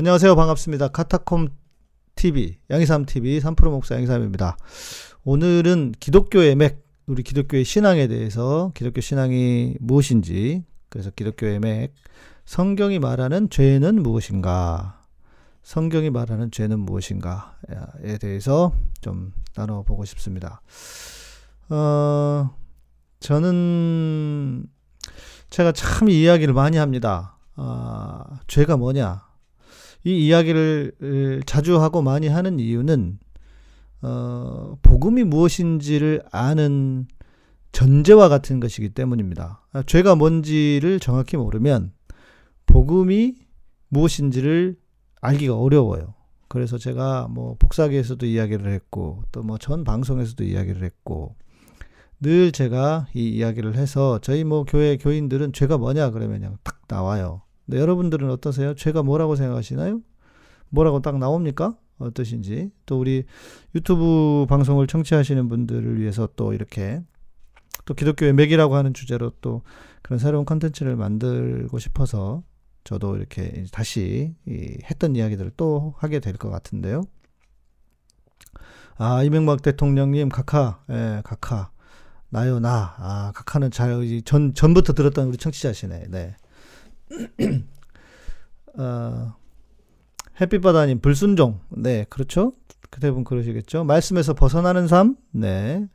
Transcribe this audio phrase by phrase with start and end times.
[0.00, 0.36] 안녕하세요.
[0.36, 0.86] 반갑습니다.
[0.86, 1.48] 카타콤
[2.14, 4.56] TV, 양희삼 TV, 3프로 목사 양희삼입니다.
[5.24, 11.94] 오늘은 기독교의 맥, 우리 기독교의 신앙에 대해서 기독교 신앙이 무엇인지, 그래서 기독교의 맥,
[12.44, 15.02] 성경이 말하는 죄는 무엇인가,
[15.64, 20.62] 성경이 말하는 죄는 무엇인가에 대해서 좀 나눠보고 싶습니다.
[21.70, 22.54] 어,
[23.18, 24.64] 저는
[25.50, 27.36] 제가 참 이야기를 많이 합니다.
[27.56, 29.27] 아, 죄가 뭐냐?
[30.08, 33.18] 이 이야기를 자주 하고 많이 하는 이유는
[34.00, 37.06] 어, 복음이 무엇인지를 아는
[37.72, 39.66] 전제와 같은 것이기 때문입니다.
[39.72, 41.92] 아, 죄가 뭔지를 정확히 모르면
[42.64, 43.34] 복음이
[43.88, 44.76] 무엇인지를
[45.20, 46.14] 알기가 어려워요.
[46.48, 51.36] 그래서 제가 뭐 복사기에서도 이야기를 했고 또 뭐 전 방송에서도 이야기를 했고
[52.20, 57.42] 늘 제가 이 이야기를 해서 저희 뭐 교회 교인들은 죄가 뭐냐 그러면 그냥 딱 나와요.
[57.68, 58.74] 네, 여러분들은 어떠세요?
[58.74, 60.00] 죄가 뭐라고 생각하시나요?
[60.70, 61.76] 뭐라고 딱 나옵니까?
[61.98, 62.70] 어떠신지.
[62.86, 63.24] 또 우리
[63.74, 67.02] 유튜브 방송을 청취하시는 분들을 위해서 또 이렇게
[67.84, 69.62] 또 기독교의 맥이라고 하는 주제로 또
[70.02, 72.42] 그런 새로운 컨텐츠를 만들고 싶어서
[72.84, 74.34] 저도 이렇게 다시
[74.90, 77.02] 했던 이야기들을 또 하게 될 것 같은데요.
[78.96, 81.70] 아, 이명박 대통령님, 카카, 예, 카카.
[82.30, 82.94] 나요, 나.
[82.98, 83.92] 아, 카카는 잘,
[84.24, 86.06] 전, 전부터 들었던 우리 청취자시네.
[86.08, 86.36] 네.
[88.78, 89.34] 어,
[90.40, 91.60] 햇빛바다님 불순종.
[91.70, 92.52] 네, 그렇죠.
[92.90, 93.84] 그 대부분 그러시겠죠.
[93.84, 95.16] 말씀에서 벗어나는 삶.
[95.32, 95.88] 네.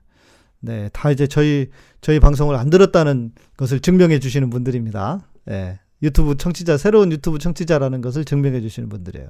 [0.66, 1.70] 네, 다 이제 저희
[2.00, 5.28] 저희 방송을 안 들었다는 것을 증명해 주시는 분들입니다.
[5.46, 9.28] 네, 유튜브 청취자 새로운 유튜브 청취자라는 것을 증명해 주시는 분들이에요.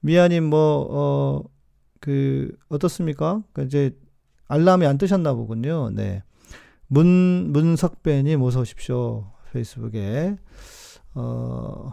[0.00, 1.48] 미아님 뭐어그
[2.68, 3.42] 어떻습니까?
[3.54, 3.96] 그 이제
[4.46, 5.88] 알람이 안 뜨셨나 보군요.
[5.94, 6.22] 네,
[6.88, 9.32] 문 문석배님 어서 오십시오.
[9.50, 10.36] 페이스북에
[11.14, 11.92] 어,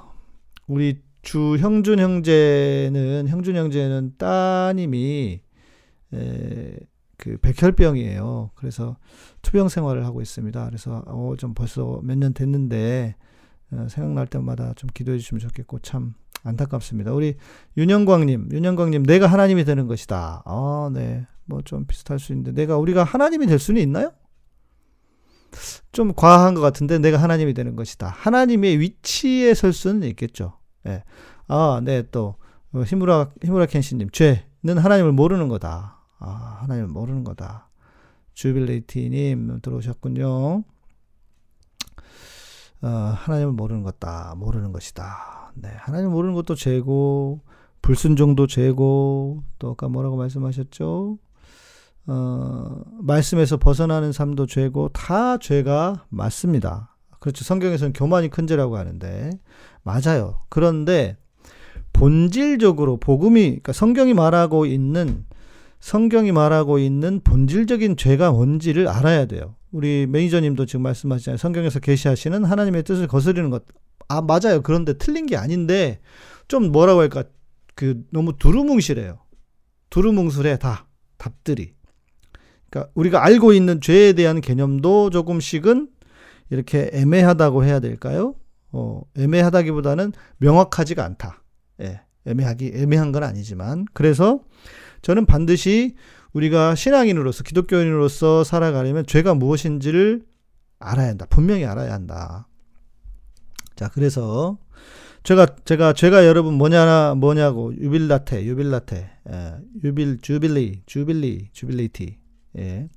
[0.67, 5.41] 우리 주 형준 형제는 형준 형제는 따님이
[6.13, 6.78] 에,
[7.17, 8.52] 그 백혈병이에요.
[8.55, 8.97] 그래서
[9.44, 10.66] 투병 생활을 하고 있습니다.
[10.66, 13.16] 그래서 어, 좀 벌써 몇 년 됐는데
[13.72, 17.13] 어, 생각날 때마다 좀 기도해 주시면 좋겠고 참 안타깝습니다.
[17.13, 17.35] 우리
[17.78, 20.41] 윤영광님, 윤영광님, 내가 하나님이 되는 것이다.
[20.46, 24.12] 아, 네, 뭐 좀 비슷할 수 있는데 내가 우리가 하나님이 될 수는 있나요?
[25.91, 28.07] 좀 과한 것 같은데 내가 하나님이 되는 것이다.
[28.07, 30.57] 하나님의 위치에 설 수는 있겠죠.
[30.88, 31.03] 예.
[31.47, 32.35] 아, 네, 또,
[32.73, 36.00] 어, 히무라, 히무라 켄시님, 죄는 하나님을 모르는 거다.
[36.19, 37.69] 아, 하나님을 모르는 거다.
[38.34, 40.63] 주빌레이티님 들어오셨군요.
[42.84, 44.34] 어, 하나님을 모르는 것다.
[44.38, 45.51] 모르는 것이다.
[45.56, 47.41] 네, 하나님을 모르는 것도 죄고,
[47.81, 51.17] 불순종도 죄고, 또 아까 뭐라고 말씀하셨죠?
[52.07, 56.95] 어, 말씀에서 벗어나는 삶도 죄고 다 죄가 맞습니다.
[57.19, 57.44] 그렇죠.
[57.44, 59.29] 성경에서는 교만이 큰 죄라고 하는데
[59.84, 60.40] 맞아요.
[60.50, 61.17] 그런데
[61.94, 65.25] 본질적으로 복음이 그러니까 성경이 말하고 있는
[65.79, 69.56] 성경이 말하고 있는 본질적인 죄가 뭔지를 알아야 돼요.
[69.72, 71.38] 우리 매니저님도 지금 말씀하시잖아요.
[71.38, 73.63] 성경에서 계시하시는 하나님의 뜻을 거스르는 것.
[74.07, 74.61] 아, 맞아요.
[74.61, 76.00] 그런데 틀린 게 아닌데
[76.47, 77.23] 좀 뭐라고 할까?
[77.75, 79.19] 그 너무 두루뭉실해요.
[79.90, 81.73] 두루뭉술해 다 답들이.
[82.72, 85.90] 그러니까 우리가 알고 있는 죄에 대한 개념도 조금씩은
[86.50, 88.34] 이렇게 애매하다고 해야 될까요?
[88.72, 91.44] 어, 애매하다기보다는 명확하지가 않다.
[91.82, 94.40] 예, 애매하기 애매한 건 아니지만 그래서
[95.02, 95.96] 저는 반드시
[96.34, 100.24] 우리가 신앙인으로서 기독교인으로서 살아가려면 죄가 무엇인지를
[100.80, 101.26] 알아야 한다.
[101.30, 102.48] 분명히 알아야 한다.
[103.76, 104.58] 자, 그래서
[105.24, 112.21] 제가 제가 제가 여러분 뭐냐 뭐냐고 유빌라테 유빌라테 예, 유빌 주빌리 주빌리 주빌리티
[112.57, 112.89] 예.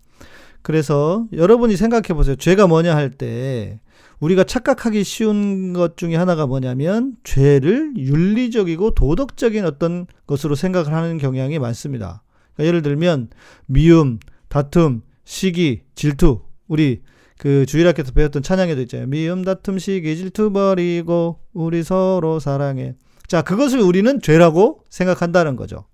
[0.62, 2.36] 그래서 여러분이 생각해 보세요.
[2.36, 3.80] 죄가 뭐냐 할 때
[4.20, 11.58] 우리가 착각하기 쉬운 것 중에 하나가 뭐냐면 죄를 윤리적이고 도덕적인 어떤 것으로 생각을 하는 경향이
[11.58, 12.22] 많습니다.
[12.54, 13.28] 그러니까 예를 들면
[13.66, 16.40] 미움, 다툼, 시기, 질투.
[16.68, 17.02] 우리
[17.38, 19.08] 그 주일학교에서 배웠던 찬양에도 있잖아요.
[19.08, 22.94] 미움, 다툼, 시기, 질투 버리고 우리 서로 사랑해.
[23.26, 25.84] 자, 그것을 우리는 죄라고 생각한다는 거죠.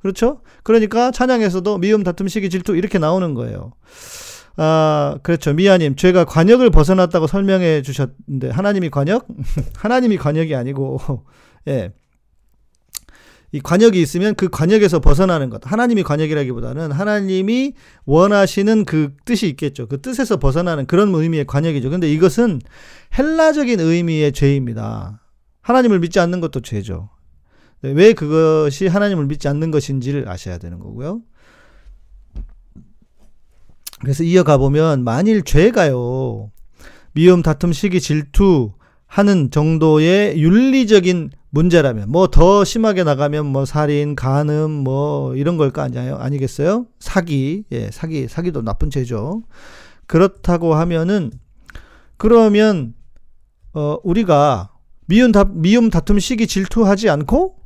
[0.00, 0.40] 그렇죠?
[0.62, 3.72] 그러니까 찬양에서도 미움, 다툼, 시기, 질투 이렇게 나오는 거예요.
[4.56, 5.52] 아, 그렇죠.
[5.52, 9.26] 미아님, 죄가 관역을 벗어났다고 설명해 주셨는데, 하나님이 관역?
[9.76, 11.24] 하나님이 관역이 아니고,
[11.68, 11.92] 예.
[13.50, 15.62] 이 관역이 있으면 그 관역에서 벗어나는 것.
[15.64, 17.72] 하나님이 관역이라기보다는 하나님이
[18.04, 19.86] 원하시는 그 뜻이 있겠죠.
[19.86, 21.88] 그 뜻에서 벗어나는 그런 의미의 관역이죠.
[21.88, 22.60] 근데 이것은
[23.16, 25.22] 헬라적인 의미의 죄입니다.
[25.62, 27.08] 하나님을 믿지 않는 것도 죄죠.
[27.82, 31.22] 네, 왜 그것이 하나님을 믿지 않는 것인지를 아셔야 되는 거고요.
[34.00, 36.50] 그래서 이어가 보면 만일 죄가요.
[37.12, 38.72] 미움, 다툼, 시기, 질투
[39.06, 46.16] 하는 정도의 윤리적인 문제라면 뭐 더 심하게 나가면 뭐 살인, 간음 뭐 이런 걸까 아니요
[46.16, 46.86] 아니겠어요?
[47.00, 49.42] 사기, 예, 사기, 사기도 나쁜 죄죠.
[50.06, 51.30] 그렇다고 하면은
[52.16, 52.94] 그러면
[53.72, 54.72] 어 우리가
[55.06, 57.57] 미움 다 미움 다툼 시기 질투하지 않고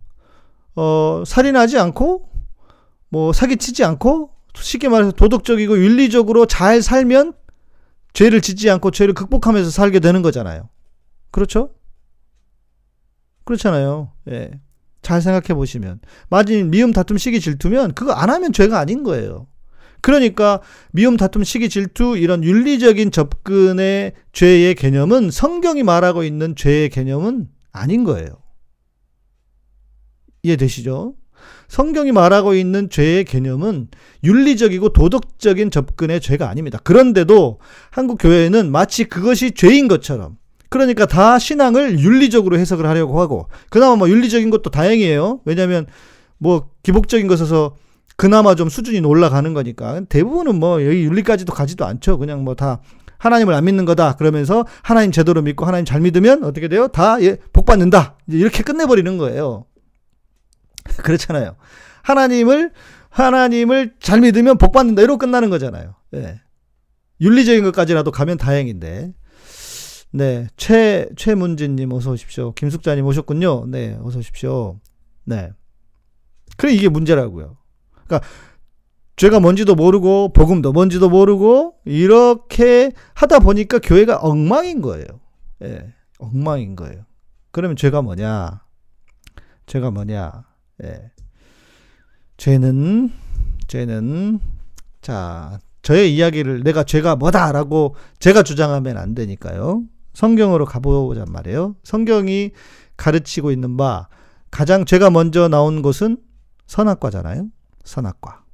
[0.74, 2.28] 어 살인하지 않고
[3.08, 7.34] 뭐 사기치지 않고 쉽게 말해서 도덕적이고 윤리적으로 잘 살면
[8.12, 10.68] 죄를 짓지 않고 죄를 극복하면서 살게 되는 거잖아요.
[11.30, 11.70] 그렇죠?
[13.44, 14.12] 그렇잖아요.
[14.30, 14.50] 예.
[15.02, 16.00] 잘 생각해 보시면.
[16.28, 19.48] 마진 미움, 다툼, 시기, 질투면 그거 안 하면 죄가 아닌 거예요.
[20.00, 20.60] 그러니까
[20.92, 28.04] 미움, 다툼, 시기, 질투 이런 윤리적인 접근의 죄의 개념은 성경이 말하고 있는 죄의 개념은 아닌
[28.04, 28.28] 거예요.
[30.42, 31.14] 이해되시죠?
[31.68, 33.88] 성경이 말하고 있는 죄의 개념은
[34.24, 36.78] 윤리적이고 도덕적인 접근의 죄가 아닙니다.
[36.82, 37.58] 그런데도
[37.90, 40.36] 한국 교회는 마치 그것이 죄인 것처럼
[40.68, 45.40] 그러니까 다 신앙을 윤리적으로 해석을 하려고 하고 그나마 뭐 윤리적인 것도 다행이에요.
[45.44, 45.86] 왜냐하면
[46.38, 47.76] 뭐 기복적인 것에서
[48.16, 52.18] 그나마 좀 수준이 올라가는 거니까 대부분은 뭐 여기 윤리까지도 가지도 않죠.
[52.18, 52.80] 그냥 뭐 다
[53.18, 54.16] 하나님을 안 믿는 거다.
[54.16, 56.88] 그러면서 하나님 제대로 믿고 하나님 잘 믿으면 어떻게 돼요?
[56.88, 58.16] 다 예, 복 받는다.
[58.28, 59.64] 이렇게 끝내버리는 거예요.
[61.02, 61.56] 그렇잖아요.
[62.02, 62.72] 하나님을
[63.10, 65.02] 하나님을 잘 믿으면 복 받는다.
[65.02, 65.94] 이러고 끝나는 거잖아요.
[66.14, 66.40] 예.
[67.20, 69.12] 윤리적인 것까지라도 가면 다행인데.
[70.14, 72.52] 네, 최 최문진님 어서 오십시오.
[72.52, 73.66] 김숙자님 오셨군요.
[73.68, 74.80] 네, 어서 오십시오.
[75.24, 75.52] 네.
[76.56, 77.56] 그래 이게 문제라고요.
[78.06, 78.20] 그러니까
[79.16, 85.06] 죄가 뭔지도 모르고 복음도 뭔지도 모르고 이렇게 하다 보니까 교회가 엉망인 거예요.
[85.62, 87.06] 예, 엉망인 거예요.
[87.50, 88.62] 그러면 죄가 뭐냐?
[89.66, 90.44] 죄가 뭐냐?
[90.82, 91.10] 예.
[92.36, 93.10] 죄는
[93.68, 94.40] 죄는
[95.00, 99.84] 자 저의 이야기를 내가 죄가 뭐다라고 제가 주장하면 안 되니까요.
[100.14, 101.76] 성경으로 가보자 말이에요.
[101.84, 102.52] 성경이
[102.96, 104.08] 가르치고 있는 바
[104.50, 106.18] 가장 죄가 먼저 나온 것은
[106.66, 107.48] 선악과잖아요.
[107.84, 108.44] 선악과.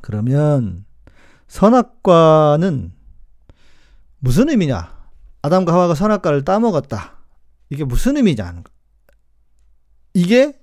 [0.00, 0.84] 그러면
[1.48, 2.92] 선악과는
[4.20, 4.96] 무슨 의미냐?
[5.42, 7.18] 아담과 하와가 선악과를 따먹었다.
[7.70, 8.62] 이게 무슨 의미냐?
[10.14, 10.58] 이게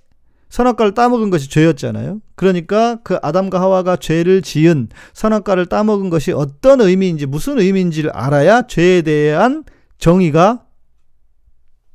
[0.50, 2.22] 선악과를 따먹은 것이 죄였잖아요.
[2.36, 9.02] 그러니까 그 아담과 하와가 죄를 지은 선악과를 따먹은 것이 어떤 의미인지 무슨 의미인지를 알아야 죄에
[9.02, 9.64] 대한
[9.98, 10.66] 정의가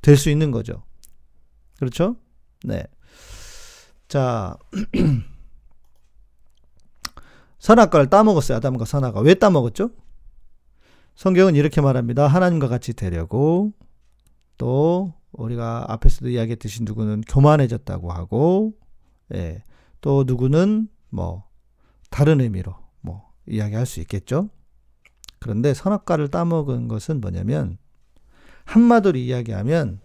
[0.02, 0.82] 될 수 있는 거죠.
[1.78, 2.16] 그렇죠?
[2.64, 2.84] 네.
[4.08, 4.56] 자,
[7.58, 8.56] 선악과를 따먹었어요.
[8.58, 9.20] 아담과 선악과.
[9.20, 9.90] 왜 따먹었죠?
[11.14, 12.26] 성경은 이렇게 말합니다.
[12.26, 13.72] 하나님과 같이 되려고
[14.56, 18.74] 또 우리가 앞에서도 이야기했듯이 누구는 교만해졌다고 하고,
[19.34, 19.62] 예,
[20.00, 21.44] 또 누구는 뭐
[22.10, 24.50] 다른 의미로 뭐 이야기할 수 있겠죠.
[25.38, 27.78] 그런데 선악과를 따먹은 것은 뭐냐면
[28.64, 30.00] 한마디로 이야기하면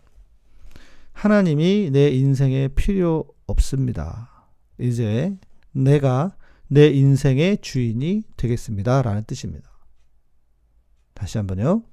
[1.11, 4.49] 하나님이 내 인생에 필요 없습니다.
[4.79, 5.37] 이제
[5.71, 6.35] 내가
[6.67, 9.01] 내 인생의 주인이 되겠습니다.
[9.01, 9.69] 라는 뜻입니다.
[11.13, 11.83] 다시 한번요.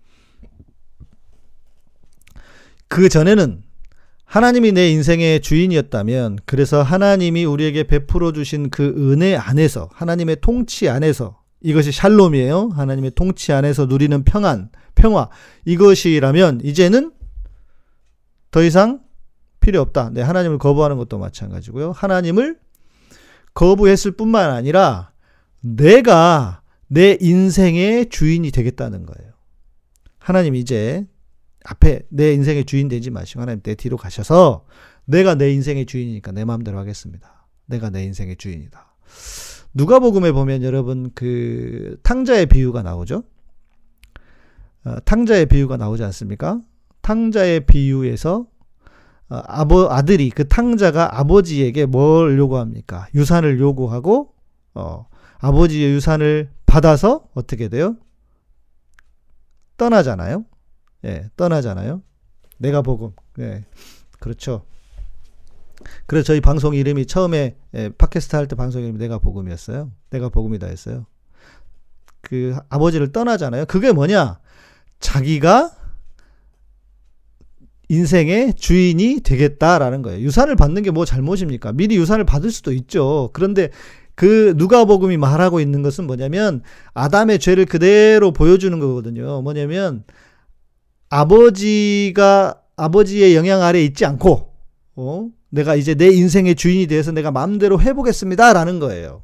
[2.93, 3.63] 그 전에는
[4.27, 11.41] 하나님이 내 인생의 주인이었다면 그래서 하나님이 우리에게 베풀어 주신 그 은혜 안에서 하나님의 통치 안에서
[11.63, 12.69] 이것이 샬롬이에요.
[12.75, 15.31] 하나님의 통치 안에서 누리는 평안, 평화
[15.65, 17.13] 이것이라면 이제는
[18.51, 19.01] 더 이상
[19.61, 20.11] 필요 없다.
[20.13, 21.93] 네, 하나님을 거부하는 것도 마찬가지고요.
[21.93, 22.59] 하나님을
[23.55, 25.13] 거부했을 뿐만 아니라
[25.63, 29.33] 내가 내 인생의 주인이 되겠다는 거예요.
[30.19, 31.07] 하나님 이제
[31.65, 34.67] 앞에 내 인생의 주인 되지 마시고 하나님 내 뒤로 가셔서
[35.05, 37.47] 내가 내 인생의 주인이니까 내 마음대로 하겠습니다.
[37.67, 38.95] 내가 내 인생의 주인이다.
[39.75, 43.25] 누가복음에 보면 여러분 그 탕자의 비유가 나오죠.
[44.85, 46.61] 어, 탕자의 비유가 나오지 않습니까?
[47.03, 48.47] 탕자의 비유에서
[49.29, 53.09] 어, 아버 아들이 그 탕자가 아버지에게 뭘 요구합니까?
[53.15, 54.35] 유산을 요구하고
[54.75, 55.07] 어,
[55.39, 57.97] 아버지의 유산을 받아서 어떻게 돼요?
[59.77, 60.45] 떠나잖아요.
[61.05, 62.03] 예, 떠나잖아요.
[62.59, 63.13] 내가 복음.
[63.41, 63.65] 예,
[64.21, 64.65] 그렇죠.
[66.07, 69.91] 그래서 저희 방송 이름이 처음에 예, 팟캐스트 할 때 방송 이름이 내가 복음이었어요.
[70.11, 71.07] 내가 복음이다 했어요.
[72.21, 73.67] 그 아버지를 떠나잖아요.
[73.67, 74.39] 그게 뭐냐?
[75.01, 75.73] 자기가
[77.89, 80.21] 인생의 주인이 되겠다라는 거예요.
[80.21, 81.73] 유산을 받는 게 뭐 잘못입니까?
[81.73, 83.31] 미리 유산을 받을 수도 있죠.
[83.33, 83.71] 그런데
[84.15, 86.63] 그 누가복음이 말하고 있는 것은 뭐냐면
[86.95, 89.43] 아담의 죄를 그대로 보여주는 거거든요.
[89.43, 90.05] 뭐냐면
[91.13, 94.51] 아버지가 아버지의 영향 아래 있지 않고
[94.97, 95.29] 어?
[95.51, 99.23] 내가 이제 내 인생의 주인이 되어서 내가 마음대로 해보겠습니다 라는 거예요.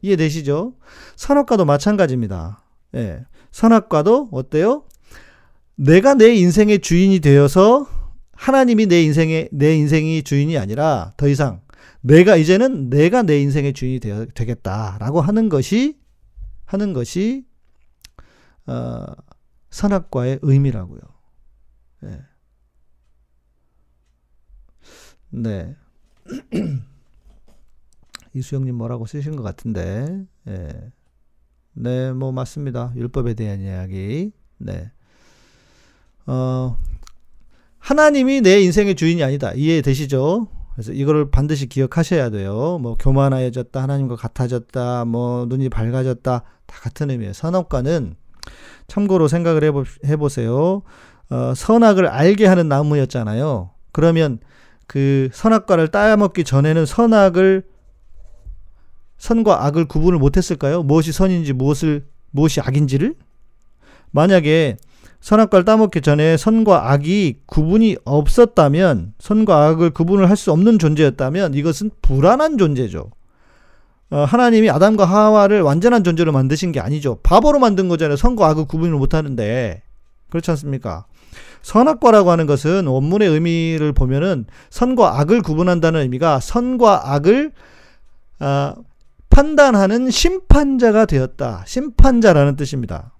[0.00, 0.72] 이해되시죠?
[1.16, 2.64] 선악과도 마찬가지입니다.
[2.94, 3.20] 예.
[3.50, 4.84] 선악과도 어때요?
[5.74, 7.86] 내가 내 인생의 주인이 되어서
[8.32, 11.60] 하나님이 내 인생의 내 인생이 주인이 아니라 더 이상
[12.00, 15.98] 내가 이제는 내가 내 인생의 주인이 되어, 되겠다라고 하는 것이
[16.64, 17.44] 하는 것이
[18.66, 19.04] 어,
[19.72, 21.00] 선악과의 의미라고요.
[22.00, 22.20] 네.
[25.30, 25.76] 네.
[28.34, 30.92] 이수영님 뭐라고 쓰신 것 같은데, 예.
[31.72, 32.92] 네, 뭐 맞습니다.
[32.94, 34.30] 율법에 대한 이야기.
[34.58, 34.92] 네.
[36.26, 36.76] 어,
[37.78, 39.52] 하나님이 내 인생의 주인이 아니다.
[39.54, 40.48] 이해되시죠?
[40.74, 42.78] 그래서 이거를 반드시 기억하셔야 돼요.
[42.78, 47.32] 뭐 교만하여졌다, 하나님과 같아졌다, 뭐 눈이 밝아졌다, 다 같은 의미예요.
[47.32, 48.16] 선악과는
[48.88, 50.82] 참고로 생각을 해보, 해보세요.
[51.30, 53.70] 어, 선악을 알게 하는 나무였잖아요.
[53.92, 54.38] 그러면
[54.86, 57.64] 그 선악과를 따먹기 전에는 선악을
[59.16, 60.82] 선과 악을 구분을 못했을까요?
[60.82, 63.14] 무엇이 선인지 무엇을 무엇이 악인지를
[64.10, 64.76] 만약에
[65.20, 71.90] 선악과를 따먹기 전에 선과 악이 구분이 없었다면 선과 악을 구분을 할 수 없는 존재였다면 이것은
[72.02, 73.12] 불안한 존재죠.
[74.12, 77.18] 어, 하나님이 아담과 하와를 완전한 존재로 만드신 게 아니죠.
[77.22, 78.16] 바보로 만든 거잖아요.
[78.16, 79.82] 선과 악을 구분을 못 하는데
[80.28, 81.06] 그렇지 않습니까?
[81.62, 87.52] 선악과라고 하는 것은 원문의 의미를 보면은 선과 악을 구분한다는 의미가 선과 악을
[88.40, 88.74] 어,
[89.30, 91.64] 판단하는 심판자가 되었다.
[91.66, 93.14] 심판자라는 뜻입니다.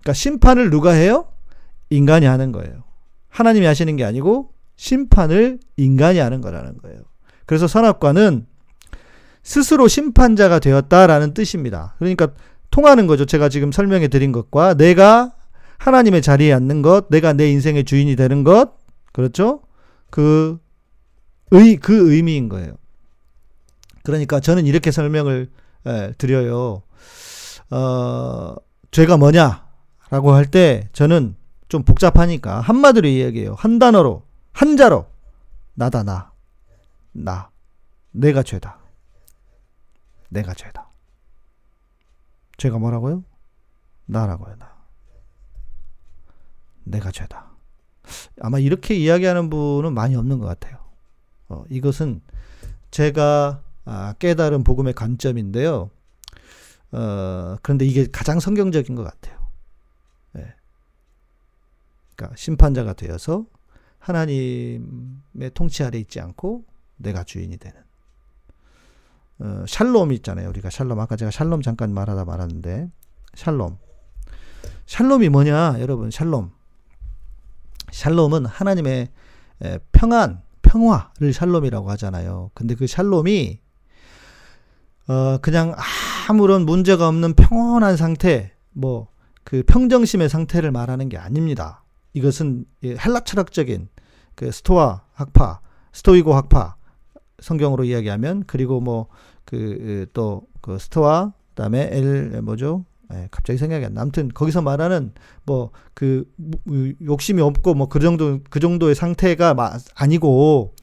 [0.00, 1.26] 그러니까 심판을 누가 해요?
[1.90, 2.84] 인간이 하는 거예요.
[3.30, 7.00] 하나님이 하시는 게 아니고 심판을 인간이 하는 거라는 거예요.
[7.46, 8.46] 그래서 선악과는
[9.44, 11.94] 스스로 심판자가 되었다라는 뜻입니다.
[11.98, 12.28] 그러니까
[12.70, 13.26] 통하는 거죠.
[13.26, 15.32] 제가 지금 설명해 드린 것과 내가
[15.78, 18.72] 하나님의 자리에 앉는 것, 내가 내 인생의 주인이 되는 것,
[19.12, 19.60] 그렇죠?
[20.10, 20.58] 그
[21.50, 22.74] 의, 그 의미인 거예요.
[24.02, 25.50] 그러니까 저는 이렇게 설명을
[25.86, 26.82] 예, 드려요.
[27.70, 28.54] 어,
[28.90, 29.64] 죄가 뭐냐?
[30.10, 31.36] 라고 할 때 저는
[31.68, 33.54] 좀 복잡하니까 한마디로 이야기해요.
[33.58, 34.22] 한 단어로,
[34.52, 35.06] 한자로.
[35.74, 36.32] 나다, 나.
[37.12, 37.50] 나.
[38.12, 38.78] 내가 죄다.
[40.28, 40.88] 내가 죄다.
[42.56, 43.24] 죄가 뭐라고요?
[44.06, 44.74] 나라고요, 나.
[46.84, 47.50] 내가 죄다.
[48.40, 50.78] 아마 이렇게 이야기하는 분은 많이 없는 것 같아요.
[51.48, 52.20] 어, 이것은
[52.90, 55.90] 제가 아, 깨달은 복음의 관점인데요.
[56.92, 59.50] 어, 그런데 이게 가장 성경적인 것 같아요.
[60.32, 60.54] 네.
[62.14, 63.46] 그러니까 심판자가 되어서
[63.98, 66.64] 하나님의 통치 아래 있지 않고
[66.96, 67.82] 내가 주인이 되는.
[69.40, 70.48] 어, 샬롬 있잖아요.
[70.48, 72.88] 우리가 샬롬 아까 제가 샬롬 잠깐 말하다 말았는데
[73.34, 73.78] 샬롬.
[74.86, 76.10] 샬롬이 뭐냐, 여러분?
[76.10, 76.50] 샬롬.
[77.90, 79.08] 샬롬은 하나님의
[79.92, 82.50] 평안, 평화를 샬롬이라고 하잖아요.
[82.54, 83.60] 근데 그 샬롬이
[85.06, 85.74] 어, 그냥
[86.28, 89.08] 아무런 문제가 없는 평온한 상태, 뭐,
[89.44, 91.84] 그 평정심의 상태를 말하는 게 아닙니다.
[92.14, 93.88] 이것은 헬라 철학적인
[94.34, 95.60] 그 스토아 학파,
[95.92, 96.76] 스토이고 학파,
[97.44, 99.06] 성경으로 이야기하면, 그리고 뭐,
[99.44, 102.84] 그, 또, 그 스토아, 그 다음에 엘, 뭐죠?
[103.12, 104.00] 예, 갑자기 생각이 안 나.
[104.00, 105.12] 아무튼 거기서 말하는
[105.44, 106.24] 뭐 그
[107.04, 109.54] 욕심이 없고 뭐 그 정도 그 정도의 상태가
[109.94, 110.74] 아니고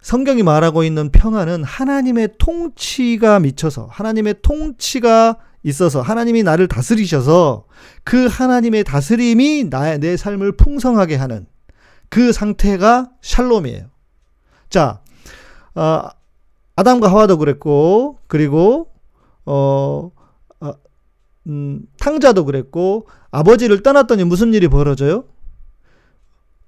[0.00, 7.64] 성경이 말하고 있는 평안은 하나님의 통치가 미쳐서 하나님의 통치가 있어서 하나님이 나를 다스리셔서
[8.04, 11.46] 그 하나님의 다스림이 나의 내 삶을 풍성하게 하는
[12.08, 13.88] 그 상태가 샬롬이에요.
[14.70, 15.00] 자,
[15.74, 16.02] 어,
[16.76, 18.90] 아담과 하와도 그랬고 그리고
[19.46, 20.10] 어,
[20.60, 20.72] 어
[21.46, 25.24] 음, 탕자도 그랬고 아버지를 떠났더니 무슨 일이 벌어져요?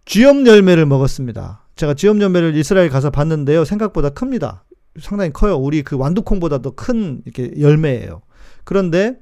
[0.05, 1.65] 쥐염 열매를 먹었습니다.
[1.77, 3.65] 제가 지엄 열매를 이스라엘 가서 봤는데요.
[3.65, 4.65] 생각보다 큽니다.
[5.01, 5.57] 상당히 커요.
[5.57, 8.23] 우리 그 완두콩보다도 큰 이렇게 열매예요.
[8.65, 9.21] 그런데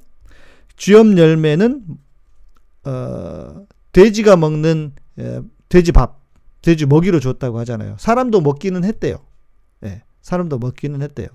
[0.76, 1.84] 쥐엄 열매는
[2.84, 6.20] 어, 돼지가 먹는 예, 돼지 밥,
[6.62, 7.96] 돼지 먹이로 줬다고 하잖아요.
[7.98, 9.18] 사람도 먹기는 했대요.
[10.18, 11.28] 예, 사람도 먹기는 했대요.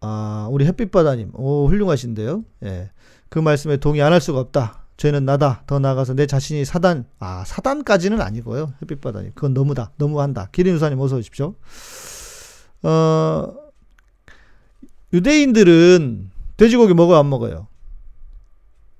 [0.00, 2.44] 아, 우리 햇빛바다님, 오 훌륭하신데요.
[2.64, 2.90] 예,
[3.28, 4.80] 그 말씀에 동의 안 할 수가 없다.
[4.96, 5.62] 죄는 나다.
[5.66, 8.74] 더 나아가서 내 자신이 사단, 아, 사단까지는 아니고요.
[8.82, 9.32] 햇빛바다님.
[9.34, 9.92] 그건 너무다.
[9.96, 10.48] 너무한다.
[10.52, 11.54] 기린우사님 어서 오십시오.
[12.82, 13.54] 어,
[15.12, 17.68] 유대인들은 돼지고기 먹어요, 안 먹어요?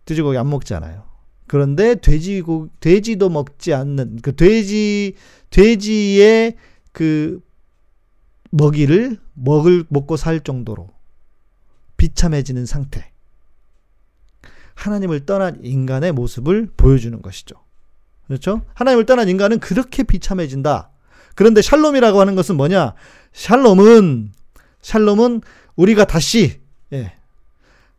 [0.04, 1.04] 돼지고기 안 먹잖아요.
[1.46, 5.14] 그런데 돼지고 돼지도 먹지 않는 그 돼지
[5.50, 6.56] 돼지의
[6.92, 7.40] 그
[8.50, 10.90] 먹이를 먹을 먹고 살 정도로
[11.96, 13.10] 비참해지는 상태.
[14.74, 17.56] 하나님을 떠난 인간의 모습을 보여주는 것이죠.
[18.26, 18.62] 그렇죠?
[18.74, 20.90] 하나님을 떠난 인간은 그렇게 비참해진다.
[21.34, 22.94] 그런데 샬롬이라고 하는 것은 뭐냐?
[23.32, 24.32] 샬롬은
[24.80, 25.40] 샬롬은
[25.76, 26.60] 우리가 다시
[26.92, 27.14] 예,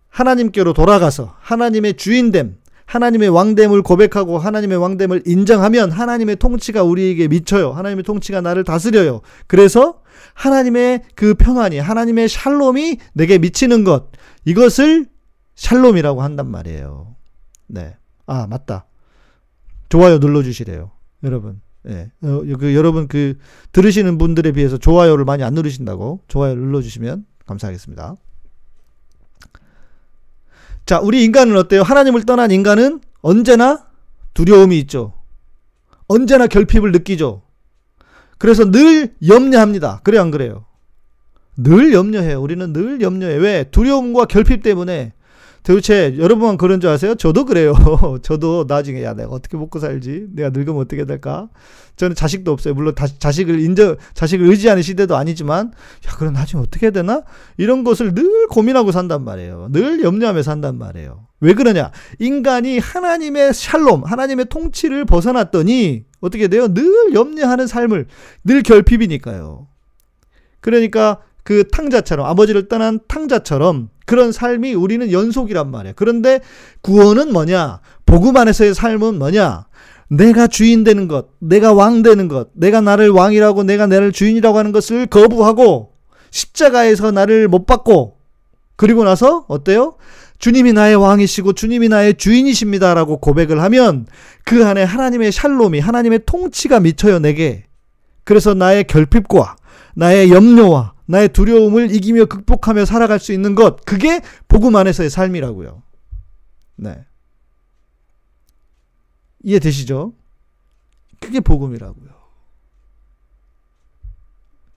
[0.10, 2.58] 하나님께로 돌아가서 하나님의 주인됨,
[2.94, 7.72] 하나님의 왕됨을 고백하고 하나님의 왕됨을 인정하면 하나님의 통치가 우리에게 미쳐요.
[7.72, 9.22] 하나님의 통치가 나를 다스려요.
[9.48, 10.02] 그래서
[10.36, 14.12] 하나님의 그 평안이 하나님의 샬롬이 내게 미치는 것
[14.46, 15.08] 이것을
[15.56, 17.16] 샬롬이라고 한단 말이에요.
[17.66, 17.98] 네.
[18.28, 18.86] 아, 맞다.
[19.90, 20.92] 좋아요 눌러 주시래요.
[21.24, 21.62] 여러분.
[21.88, 22.12] 예.
[22.22, 23.38] 어, 그 여러분 그
[23.72, 28.18] 들으시는 분들에 비해서 좋아요를 많이 안 누르신다고 좋아요 눌러 주시면 감사하겠습니다.
[30.94, 31.82] 자, 우리 인간은 어때요?
[31.82, 33.88] 하나님을 떠난 인간은 언제나
[34.36, 35.14] 두려움이 있죠.
[36.06, 37.42] 언제나 결핍을 느끼죠.
[38.38, 40.02] 그래서 늘 염려합니다.
[40.04, 40.66] 그래 안 그래요?
[41.58, 42.40] 늘 염려해요.
[42.40, 43.38] 우리는 늘 염려해.
[43.38, 43.64] 왜?
[43.72, 45.14] 두려움과 결핍 때문에
[45.64, 47.16] 도대체 여러분만 그런 줄 아세요?
[47.16, 47.74] 저도 그래요.
[48.22, 50.28] 저도 나중에 야 내가 어떻게 먹고 살지?
[50.34, 51.50] 내가 늙으면 어떻게 될까?
[51.96, 52.74] 저는 자식도 없어요.
[52.74, 55.68] 물론 다, 자식을 인정 자식을 의지하는 시대도 아니지만
[56.08, 57.24] 야 그럼 나중에 어떻게 해야 되나?
[57.58, 59.70] 이런 것을 늘 고민하고 산단 말이에요.
[59.72, 61.28] 늘 염려하며 산단 말이에요.
[61.40, 61.92] 왜 그러냐?
[62.20, 66.74] 인간이 하나님의 샬롬, 하나님의 통치를 벗어났더니 어떻게 돼요?
[66.74, 68.08] 늘 염려하는 삶을
[68.44, 69.68] 늘 결핍이니까요.
[70.60, 75.94] 그러니까 그 탕자처럼 아버지를 떠난 탕자처럼 그런 삶이 우리는 연속이란 말이에요.
[75.96, 76.40] 그런데
[76.82, 77.80] 구원은 뭐냐?
[78.06, 79.66] 복음 안에서의 삶은 뭐냐?
[80.10, 84.72] 내가 주인 되는 것, 내가 왕 되는 것, 내가 나를 왕이라고 내가 나를 주인이라고 하는
[84.72, 85.94] 것을 거부하고
[86.30, 88.18] 십자가에서 나를 못 받고
[88.76, 89.96] 그리고 나서 어때요?
[90.40, 94.08] 주님이 나의 왕이시고 주님이 나의 주인이십니다라고 고백을 하면
[94.44, 97.64] 그 안에 하나님의 샬롬이 하나님의 통치가 미쳐요 내게.
[98.26, 99.56] 그래서 나의 결핍과
[99.96, 105.84] 나의 염려와 나의 두려움을 이기며 극복하며 살아갈 수 있는 것, 그게 복음 안에서의 삶이라고요.
[106.78, 107.06] 네.
[109.44, 110.14] 이해되시죠?
[111.20, 112.14] 그게 복음이라고요.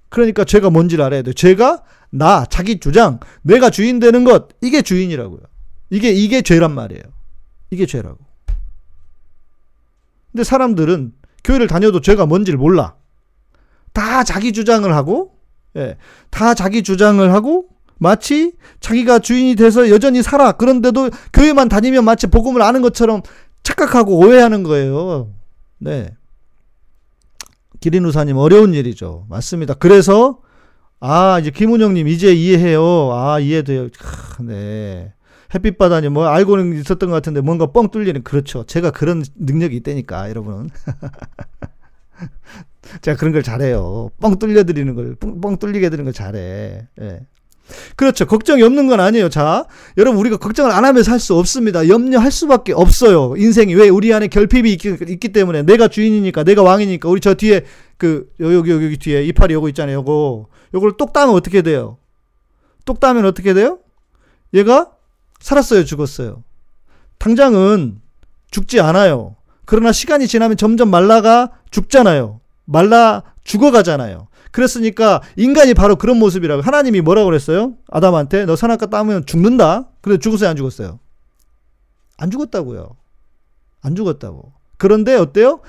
[0.08, 1.32] 그러니까 죄가 뭔지를 알아야 돼요.
[1.32, 5.40] 죄가 나, 자기 주장, 내가 주인 되는 것, 이게 주인이라고요.
[5.90, 7.02] 이게, 이게 죄란 말이에요.
[7.70, 8.18] 이게 죄라고.
[10.32, 11.12] 근데 사람들은
[11.44, 12.96] 교회를 다녀도 죄가 뭔지를 몰라.
[13.92, 15.35] 다 자기 주장을 하고,
[15.76, 15.96] 예,
[16.30, 20.52] 다 자기 주장을 하고 마치 자기가 주인이 돼서 여전히 살아.
[20.52, 23.22] 그런데도 교회만 다니면 마치 복음을 아는 것처럼
[23.62, 25.32] 착각하고 오해하는 거예요.
[25.78, 26.10] 네.
[27.80, 29.26] 기린우사님 어려운 일이죠.
[29.28, 29.74] 맞습니다.
[29.74, 30.40] 그래서
[31.00, 33.10] 아 이제 김은영님 이제 이해해요.
[33.12, 33.84] 아 이해돼요.
[33.84, 35.12] 아, 네.
[35.54, 38.64] 햇빛바다니 뭐 알고는 있었던 것 같은데 뭔가 뻥 뚫리는 그렇죠.
[38.64, 40.70] 제가 그런 능력이 있다니까 여러분.
[43.02, 44.10] 제가 그런 걸 잘해요.
[44.20, 46.86] 뻥 뚫려 드리는 걸, 뻥, 뻥 뚫리게 드리는 걸 잘해.
[47.00, 47.20] 예.
[47.96, 48.26] 그렇죠.
[48.26, 49.28] 걱정이 없는 건 아니에요.
[49.28, 51.88] 자, 여러분, 우리가 걱정을 안 하면서 할 수 없습니다.
[51.88, 53.34] 염려할 수밖에 없어요.
[53.36, 53.74] 인생이.
[53.74, 53.88] 왜?
[53.88, 55.62] 우리 안에 결핍이 있기, 있기 때문에.
[55.62, 57.08] 내가 주인이니까, 내가 왕이니까.
[57.08, 57.64] 우리 저 뒤에,
[57.96, 59.96] 그, 여기, 여기, 여기 뒤에 이파리 요거 있잖아요.
[59.98, 60.46] 요거.
[60.74, 61.98] 요걸 똑 따면 어떻게 돼요?
[62.84, 63.80] 똑 따면 어떻게 돼요?
[64.54, 64.92] 얘가
[65.40, 65.84] 살았어요.
[65.84, 66.44] 죽었어요.
[67.18, 67.96] 당장은
[68.52, 69.34] 죽지 않아요.
[69.64, 72.40] 그러나 시간이 지나면 점점 말라가 죽잖아요.
[72.66, 74.28] 말라 죽어가잖아요.
[74.50, 77.74] 그랬으니까 인간이 바로 그런 모습이라고 하나님이 뭐라고 그랬어요?
[77.90, 79.88] 아담한테 너 선악과 따면 죽는다.
[80.00, 80.98] 그래 죽었어요, 안 죽었어요?
[82.18, 82.96] 안 죽었다고요.
[83.82, 84.52] 안 죽었다고.
[84.78, 85.60] 그런데 어때요?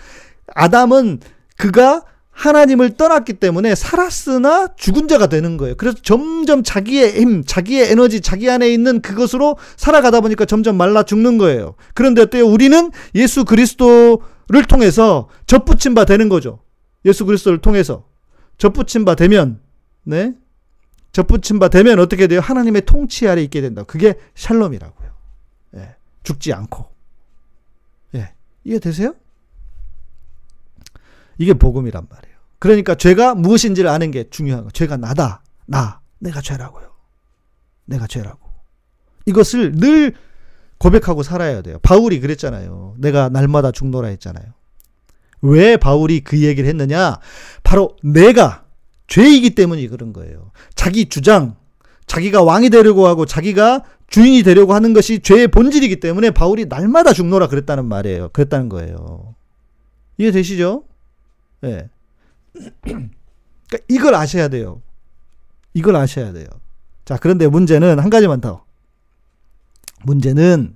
[0.56, 1.20] 아담은
[1.58, 5.76] 그가 하나님을 떠났기 때문에 살았으나 죽은 자가 되는 거예요.
[5.76, 11.40] 그래서 점점 자기의 힘, 자기의 에너지, 자기 안에 있는 그것으로 살아가다 보니까 점점 말라 죽는
[11.40, 11.74] 거예요.
[11.96, 12.46] 그런데 어때요?
[12.46, 16.60] 우리는 예수 그리스도를 통해서 접붙임 바 되는 거죠.
[17.06, 18.08] 예수 그리스도를 통해서
[18.58, 19.62] 접붙임 바 되면
[20.04, 20.34] 네
[21.12, 22.40] 접붙임 바 되면 어떻게 돼요?
[22.40, 23.84] 하나님의 통치 아래 있게 된다.
[23.84, 25.12] 그게 샬롬이라고요.
[25.78, 26.86] 예, 죽지 않고
[28.16, 28.34] 예,
[28.64, 29.16] 이해되세요?
[31.38, 32.38] 이게 복음이란 말이에요.
[32.60, 34.72] 그러니까 죄가 무엇인지를 아는 게 중요한 거.
[34.72, 35.44] 죄가 나다.
[35.66, 36.02] 나.
[36.20, 36.92] 내가 죄라고요.
[37.86, 38.50] 내가 죄라고.
[39.26, 40.16] 이것을 늘
[40.78, 41.80] 고백하고 살아야 돼요.
[41.80, 42.96] 바울이 그랬잖아요.
[42.98, 44.54] 내가 날마다 죽노라 했잖아요.
[45.42, 47.20] 왜 바울이 그 얘기를 했느냐?
[47.64, 48.66] 바로 내가
[49.08, 50.52] 죄이기 때문이 그런 거예요.
[50.76, 51.56] 자기 주장,
[52.06, 57.48] 자기가 왕이 되려고 하고 자기가 주인이 되려고 하는 것이 죄의 본질이기 때문에 바울이 날마다 죽노라
[57.48, 58.30] 그랬다는 말이에요.
[58.30, 59.36] 그랬다는 거예요.
[60.18, 60.84] 이해되시죠?
[61.64, 61.68] 예.
[61.68, 61.90] 네.
[62.82, 64.82] 그러니까 이걸 아셔야 돼요.
[65.74, 66.48] 이걸 아셔야 돼요.
[67.06, 68.66] 자, 그런데 문제는 한 가지만 더.
[70.04, 70.76] 문제는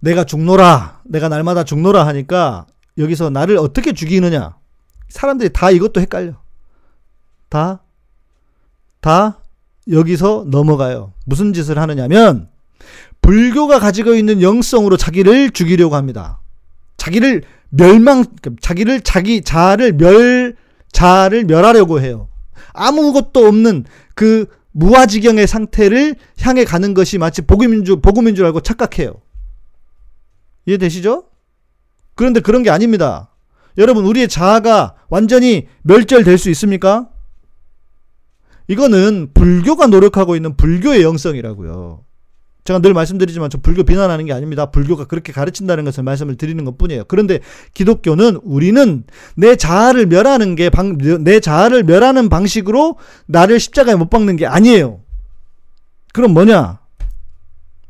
[0.00, 2.66] 내가 죽노라, 내가 날마다 죽노라 하니까
[3.00, 4.56] 여기서 나를 어떻게 죽이느냐.
[5.08, 6.40] 사람들이 다 이것도 헷갈려.
[7.48, 7.82] 다,
[9.00, 9.40] 다
[9.90, 11.12] 여기서 넘어가요.
[11.26, 12.48] 무슨 짓을 하느냐면,
[13.22, 16.40] 불교가 가지고 있는 영성으로 자기를 죽이려고 합니다.
[16.96, 18.24] 자기를 멸망,
[18.60, 20.56] 자기를, 자기, 자를 멸,
[20.92, 22.28] 자를 멸하려고 해요.
[22.72, 23.84] 아무것도 없는
[24.14, 29.20] 그 무아지경의 상태를 향해 가는 것이 마치 복음인 줄, 복음인 줄 알고 착각해요.
[30.66, 31.29] 이해되시죠?
[32.14, 33.30] 그런데 그런 게 아닙니다.
[33.78, 37.08] 여러분, 우리의 자아가 완전히 멸절될 수 있습니까?
[38.68, 42.04] 이거는 불교가 노력하고 있는 불교의 영성이라고요.
[42.64, 44.66] 제가 늘 말씀드리지만 저 불교 비난하는 게 아닙니다.
[44.66, 47.04] 불교가 그렇게 가르친다는 것을 말씀을 드리는 것 뿐이에요.
[47.08, 47.40] 그런데
[47.74, 52.96] 기독교는 우리는 내 자아를 멸하는 게, 방, 내 자아를 멸하는 방식으로
[53.26, 55.00] 나를 십자가에 못 박는 게 아니에요.
[56.12, 56.78] 그럼 뭐냐?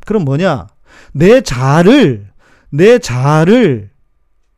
[0.06, 0.68] 그럼 뭐냐?
[1.12, 2.28] 내 자아를,
[2.70, 3.89] 내 자아를,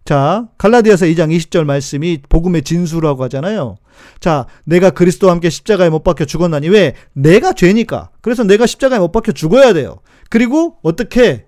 [0.04, 3.76] 자, 갈라디아서 2장 20절 말씀이 복음의 진수라고 하잖아요.
[4.18, 6.94] 자, 내가 그리스도와 함께 십자가에 못 박혀 죽었나니 왜?
[7.12, 8.10] 내가 죄니까.
[8.20, 9.98] 그래서 내가 십자가에 못 박혀 죽어야 돼요.
[10.28, 11.46] 그리고 어떻게?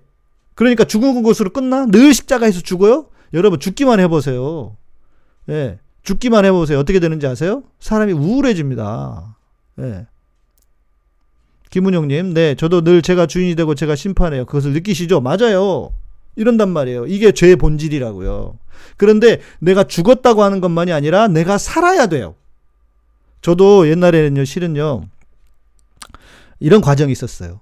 [0.53, 1.85] 그러니까 죽은 것으로 끝나?
[1.85, 3.07] 늘 십자가에서 죽어요?
[3.33, 4.77] 여러분 죽기만 해 보세요.
[5.49, 6.79] 예, 죽기만 해 보세요.
[6.79, 7.63] 어떻게 되는지 아세요?
[7.79, 9.37] 사람이 우울해집니다.
[9.79, 10.05] 예.
[11.71, 14.45] 김은영 님, 네, 저도 늘 제가 주인이 되고 제가 심판해요.
[14.45, 15.19] 그것을 느끼시죠?
[15.19, 15.91] 맞아요.
[16.35, 17.07] 이런단 말이에요.
[17.07, 18.57] 이게 죄의 본질이라고요.
[18.97, 22.35] 그런데 내가 죽었다고 하는 것만이 아니라 내가 살아야 돼요.
[23.41, 25.05] 저도 옛날에는요, 실은요,
[26.59, 27.59] 이런 과정이 있었어요.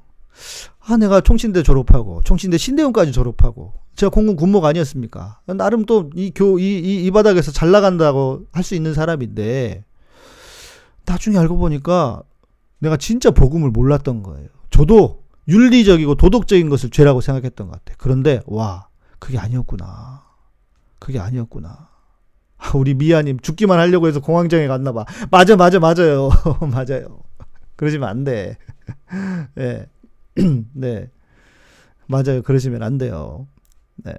[0.79, 5.39] 아, 내가 총신대 졸업하고, 총신대 신대원까지 졸업하고, 제가 공군 군목 아니었습니까?
[5.55, 9.83] 나름 또 이 교, 이, 이, 이 바닥에서 잘 나간다고 할 수 있는 사람인데,
[11.05, 12.23] 나중에 알고 보니까
[12.79, 14.47] 내가 진짜 복음을 몰랐던 거예요.
[14.69, 17.95] 저도 윤리적이고 도덕적인 것을 죄라고 생각했던 것 같아요.
[17.99, 18.87] 그런데, 와,
[19.19, 20.23] 그게 아니었구나.
[20.99, 21.89] 그게 아니었구나.
[22.75, 25.05] 우리 미아님 죽기만 하려고 해서 공황장애 갔나 봐.
[25.31, 26.29] 맞아, 맞아, 맞아요.
[26.71, 27.21] 맞아요.
[27.75, 28.57] 그러시면 안 돼.
[29.55, 29.85] 네.
[30.73, 31.09] 네.
[32.07, 32.41] 맞아요.
[32.41, 33.47] 그러시면 안 돼요.
[33.95, 34.13] 네.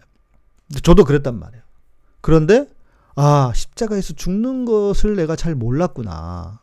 [0.82, 1.62] 저도 그랬단 말이에요.
[2.20, 2.68] 그런데,
[3.16, 6.60] 아, 십자가에서 죽는 것을 내가 잘 몰랐구나.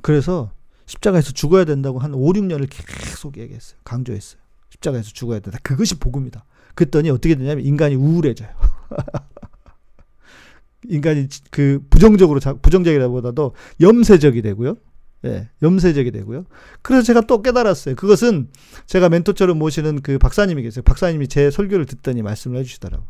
[0.00, 0.50] 그래서
[0.92, 3.78] 십자가에서 죽어야 된다고 한 5, 6년을 계속 얘기했어요.
[3.84, 4.40] 강조했어요.
[4.70, 5.58] 십자가에서 죽어야 된다.
[5.62, 6.44] 그것이 복음이다.
[6.74, 8.50] 그랬더니 어떻게 되냐면 인간이 우울해져요.
[10.88, 14.76] 인간이 그 부정적으로 부정적이라보다도 염세적이 되고요.
[15.24, 16.44] 예, 염세적이 되고요.
[16.82, 17.94] 그래서 제가 또 깨달았어요.
[17.94, 18.50] 그것은
[18.86, 20.82] 제가 멘토처럼 모시는 그 박사님이 계세요.
[20.82, 23.06] 박사님이 제 설교를 듣더니 말씀을 해주시더라고요.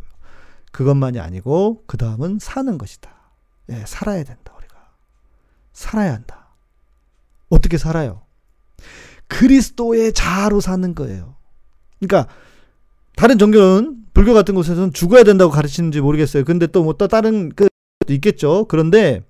[0.73, 3.11] 그것만이 아니고 그 다음은 사는 것이다.
[3.71, 4.75] 예, 살아야 된다 우리가
[5.73, 6.42] 살아야 한다.
[7.53, 8.23] 어떻게 살아요?
[9.29, 11.37] 그리스도의 자아로 사는 거예요.
[12.01, 12.33] 그러니까
[13.15, 16.45] 다른 종교는 불교 같은 곳에서는 죽어야 된다고 가르치는지 모르겠어요.
[16.45, 17.69] 근데 또 뭐 또 다른 그
[18.09, 18.65] 있겠죠.
[18.69, 19.23] 그런데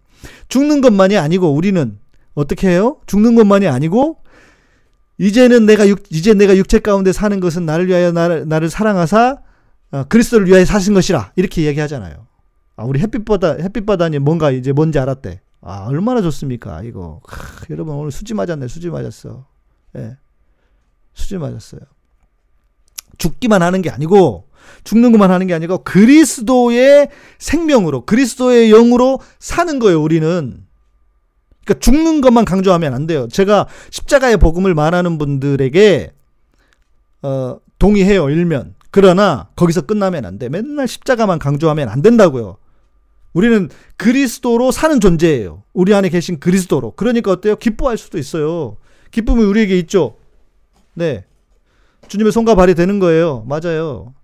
[0.48, 1.98] 죽는 것만이 아니고 우리는
[2.35, 3.00] 어떻게 해요?
[3.06, 4.18] 죽는 것만이 아니고
[5.18, 9.38] 이제는 내가 육, 이제 내가 육체 가운데 사는 것은 나를 위하여 나를, 나를 사랑하사
[9.90, 12.26] 어, 그리스도를 위하여 사신 것이라 이렇게 얘기하잖아요.
[12.76, 15.41] 아, 우리 햇빛바다 햇빛바다니 뭔가 이제 뭔지 알았대.
[15.62, 17.20] 아 얼마나 좋습니까 이거.
[17.27, 19.46] 하, 여러분 오늘 수지 맞았네 수지 맞았어.
[19.96, 20.16] 예,
[21.14, 21.81] 수지 맞았어요.
[23.18, 24.48] 죽기만 하는 게 아니고
[24.85, 30.64] 죽는 것만 하는 게 아니고 그리스도의 생명으로 그리스도의 영으로 사는 거예요 우리는
[31.64, 36.12] 그러니까 죽는 것만 강조하면 안 돼요 제가 십자가의 복음을 말하는 분들에게
[37.22, 42.57] 어, 동의해요 일면 그러나 거기서 끝나면 안 돼 맨날 십자가만 강조하면 안 된다고요
[43.33, 48.77] 우리는 그리스도로 사는 존재예요 우리 안에 계신 그리스도로 그러니까 어때요 기뻐할 수도 있어요
[49.11, 50.16] 기쁨이 우리에게 있죠
[50.95, 51.25] 네
[52.09, 53.45] 주님의 손과 발이 되는 거예요.
[53.49, 54.14] 맞아요.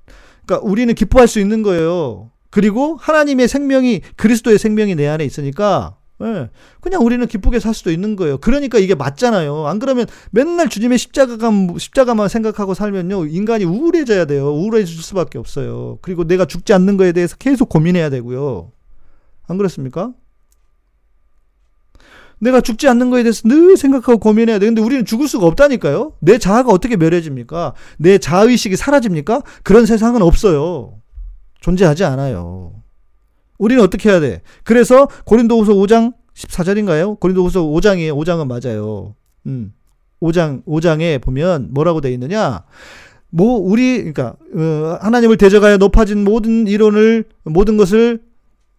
[0.44, 2.31] 그러니까 우리는 기뻐할 수 있는 거예요.
[2.51, 8.16] 그리고 하나님의 생명이 그리스도의 생명이 내 안에 있으니까 예, 그냥 우리는 기쁘게 살 수도 있는
[8.16, 8.38] 거예요.
[8.38, 9.66] 그러니까 이게 맞잖아요.
[9.66, 14.53] 안 그러면 맨날 주님의 십자가가 십자가만 생각하고 살면요 인간이 우울해져야 돼요.
[14.53, 15.99] 우울해질 수밖에 없어요.
[16.03, 18.73] 그리고 내가 죽지 않는 거에 대해서 계속 고민해야 되고요.
[19.48, 20.12] 안 그렇습니까?
[22.40, 24.66] 내가 죽지 않는 거에 대해서 늘 생각하고 고민해야 돼.
[24.66, 26.12] 근데 우리는 죽을 수가 없다니까요.
[26.20, 27.74] 내 자아가 어떻게 멸해집니까?
[27.96, 29.42] 내 자의식이 사라집니까?
[29.64, 31.00] 그런 세상은 없어요.
[31.61, 32.74] 존재하지 않아요.
[33.58, 34.42] 우리는 어떻게 해야 돼?
[34.62, 37.18] 그래서 고린도후서 5장 14절인가요?
[37.18, 38.16] 고린도후서 5장이에요.
[38.16, 39.16] 5장은 맞아요.
[39.46, 39.72] 음.
[40.20, 42.64] 5장 5장에 보면 뭐라고 돼 있느냐?
[43.30, 48.20] 뭐 우리 그러니까 어, 하나님을 대적하여 높아진 모든 이론을 모든 것을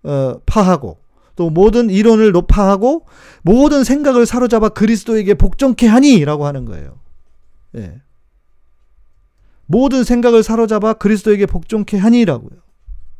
[0.03, 0.99] 어, 파하고
[1.35, 3.05] 또 모든 이론을 높아하고
[3.43, 6.99] 모든 생각을 사로잡아 그리스도에게 복종케 하니라고 하는 거예요.
[7.75, 8.01] 예.
[9.65, 12.59] 모든 생각을 사로잡아 그리스도에게 복종케 하니라고요.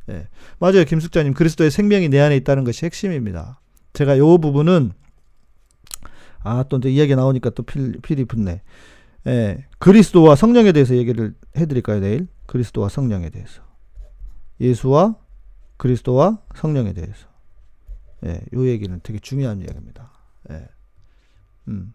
[0.09, 0.27] 예.
[0.57, 0.83] 맞아요.
[0.83, 1.33] 김숙자님.
[1.33, 3.61] 그리스도의 생명이 내 안에 있다는 것이 핵심입니다.
[3.93, 4.91] 제가 요 부분은
[6.41, 8.61] 아, 또 이제 이야기 나오니까 또 필, 필이 붙네.
[9.27, 9.65] 예.
[9.77, 12.27] 그리스도와 성령에 대해서 얘기를 해 드릴까요, 내일?
[12.47, 13.61] 그리스도와 성령에 대해서.
[14.59, 15.15] 예수와
[15.79, 17.27] 그리스도와 성령에 대해서.
[18.25, 20.11] 예, 요 얘기는 되게 중요한 이야기입니다.
[20.51, 20.67] 예.
[21.69, 21.93] 음.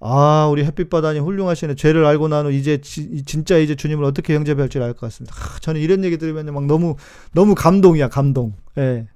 [0.00, 1.76] 아, 우리 햇빛바다니 훌륭하시네.
[1.76, 5.36] 죄를 알고 난 후 이제 지, 진짜 이제 주님을 어떻게 영접할지 알것 같습니다.
[5.36, 6.96] 아, 저는 이런 얘기 들으면 막 너무
[7.32, 8.54] 너무 감동이야, 감동.
[8.78, 9.06] 예.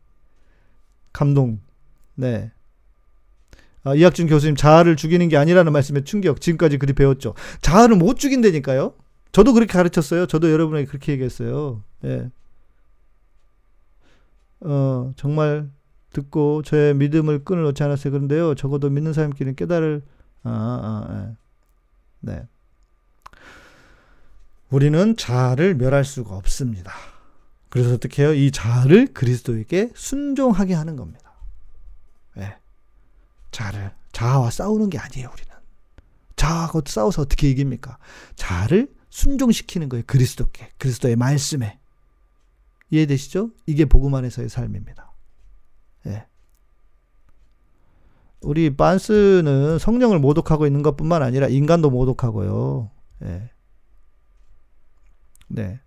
[1.12, 1.58] 감동.
[2.14, 2.52] 네.
[3.84, 6.40] 아, 이학준 교수님 자아를 죽이는 게 아니라는 말씀에 충격.
[6.40, 7.34] 지금까지 그리 배웠죠.
[7.62, 8.92] 자아를 못 죽인다니까요.
[9.32, 10.26] 저도 그렇게 가르쳤어요.
[10.26, 11.82] 저도 여러분에게 그렇게 얘기했어요.
[12.04, 12.30] 예.
[14.60, 15.70] 어, 정말
[16.10, 18.12] 듣고 저의 믿음을 끈을 놓지 않았어요.
[18.12, 20.02] 그런데요, 적어도 믿는 사람끼리는 깨달을,
[20.42, 21.36] 아, 아, 예.
[22.20, 22.42] 네.
[24.70, 26.92] 우리는 자아를 멸할 수가 없습니다.
[27.68, 28.32] 그래서 어떻게 해요?
[28.32, 31.32] 이 자아를 그리스도에게 순종하게 하는 겁니다.
[32.38, 32.56] 예.
[33.50, 35.54] 자아를, 자아와 싸우는 게 아니에요, 우리는.
[36.36, 37.98] 자아하고 싸워서 어떻게 이깁니까?
[38.36, 40.70] 자아를 순종시키는 거예요, 그리스도께.
[40.78, 41.78] 그리스도의 말씀에.
[42.90, 43.51] 이해되시죠?
[43.66, 45.12] 이게 복음 안에서의 삶입니다.
[46.07, 46.27] 예.
[48.40, 52.90] 우리 빤스는 성령을 모독하고 있는 것뿐만 아니라 인간도 모독하고요.
[53.25, 53.51] 예.
[55.49, 55.81] 네.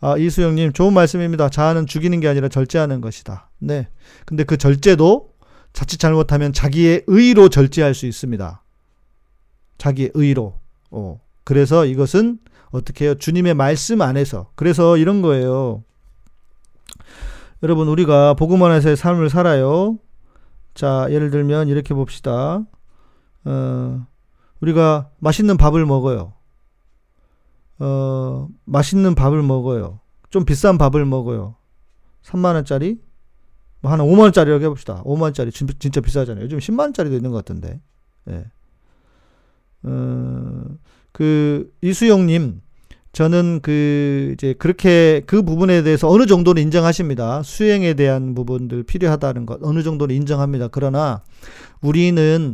[0.00, 1.48] 아, 이수영님, 좋은 말씀입니다.
[1.48, 3.50] 자아는 죽이는 게 아니라 절제하는 것이다.
[3.58, 3.88] 네.
[4.26, 5.32] 근데 그 절제도
[5.72, 8.62] 자칫 잘못하면 자기의 의로 절제할 수 있습니다.
[9.78, 10.58] 자기의 의로.
[10.90, 11.20] 어.
[11.44, 12.38] 그래서 이것은
[12.70, 13.14] 어떻게 해요?
[13.14, 14.50] 주님의 말씀 안에서.
[14.54, 15.84] 그래서 이런 거예요.
[17.66, 19.98] 여러분, 우리가 복음 안에서의 삶을 살아요.
[20.72, 22.64] 자, 예를 들면 이렇게 봅시다.
[23.44, 24.06] 어,
[24.60, 26.34] 우리가 맛있는 밥을 먹어요.
[27.80, 29.98] 어, 맛있는 밥을 먹어요.
[30.30, 31.56] 좀 비싼 밥을 먹어요.
[32.22, 33.00] 3만원짜리?
[33.80, 35.02] 뭐 하나 5만원짜리라고 해봅시다.
[35.02, 35.52] 5만원짜리.
[35.80, 36.44] 진짜 비싸잖아요.
[36.44, 37.80] 요즘 10만원짜리도 있는 것 같은데.
[38.30, 38.44] 예.
[39.82, 40.64] 어,
[41.10, 42.60] 그, 이수영님,
[43.16, 47.42] 저는 그 이제 그렇게 그 부분에 대해서 어느 정도는 인정하십니다.
[47.42, 50.68] 수행에 대한 부분들 필요하다는 것 어느 정도는 인정합니다.
[50.68, 51.22] 그러나
[51.80, 52.52] 우리는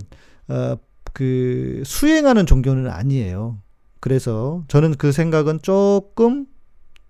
[0.49, 0.77] 어
[1.13, 3.59] 그 수행하는 종교는 아니에요.
[4.01, 6.47] 그래서 저는 그 생각은 조금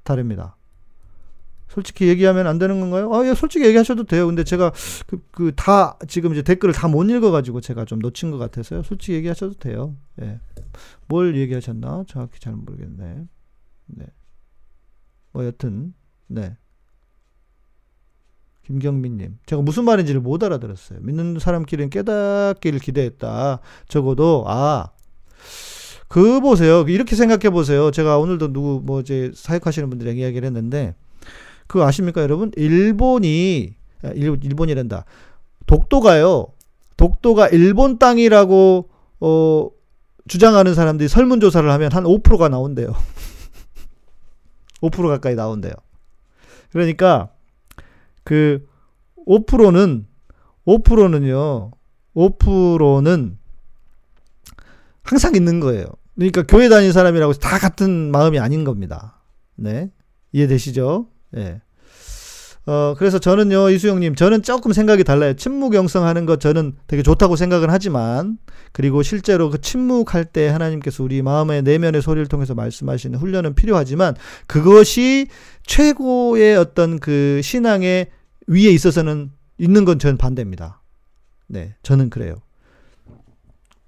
[0.02, 0.56] 다릅니다.
[1.68, 3.14] 솔직히 얘기하면 안 되는 건가요?
[3.14, 4.26] 아, 예, 솔직히 얘기하셔도 돼요.
[4.26, 4.72] 근데 제가
[5.06, 8.82] 그, 그, 다, 지금 이제 댓글을 다 못 읽어가지고 제가 좀 놓친 것 같아서요.
[8.82, 9.96] 솔직히 얘기하셔도 돼요.
[10.20, 10.38] 예.
[11.06, 12.04] 뭘 얘기하셨나?
[12.08, 13.24] 정확히 잘 모르겠네.
[13.92, 14.06] 네.
[15.32, 15.94] 뭐 여튼
[16.26, 16.56] 네.
[18.64, 21.00] 김경민님, 제가 무슨 말인지를 못 알아들었어요.
[21.02, 23.58] 믿는 사람끼리는 깨닫기를 기대했다.
[23.88, 24.90] 적어도 아,
[26.08, 26.82] 그 보세요.
[26.88, 27.90] 이렇게 생각해 보세요.
[27.90, 30.94] 제가 오늘도 누구 뭐 이제 사역하시는 분들이랑 이야기를 했는데
[31.66, 32.52] 그거 아십니까, 여러분?
[32.56, 35.04] 일본이 아, 일, 일본이란다.
[35.66, 36.48] 독도가요.
[36.96, 38.88] 독도가 일본 땅이라고
[39.20, 39.70] 어
[40.28, 42.94] 주장하는 사람들이 설문조사를 하면 한 5%가 나온대요.
[44.82, 45.72] 5% 가까이 나온대요.
[46.70, 47.30] 그러니까
[48.24, 48.66] 그
[49.26, 50.06] 5%는
[50.66, 51.70] 5%는요.
[52.14, 53.38] 5%는
[55.02, 55.86] 항상 있는 거예요.
[56.14, 59.20] 그러니까 교회 다니는 사람이라고 다 같은 마음이 아닌 겁니다.
[59.54, 59.90] 네.
[60.32, 61.08] 이해되시죠?
[61.36, 61.38] 예.
[61.38, 61.60] 네.
[62.64, 65.34] 어, 그래서 저는요, 이수영님, 저는 조금 생각이 달라요.
[65.34, 68.38] 침묵 영성하는 것 저는 되게 좋다고 생각은 하지만,
[68.70, 74.14] 그리고 실제로 그 침묵할 때 하나님께서 우리 마음의 내면의 소리를 통해서 말씀하시는 훈련은 필요하지만,
[74.46, 75.26] 그것이
[75.66, 78.10] 최고의 어떤 그 신앙의
[78.46, 80.82] 위에 있어서는 있는 건 저는 반대입니다.
[81.48, 82.36] 네, 저는 그래요.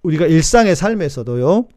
[0.03, 1.69] 우리가 일상의 삶에서도요,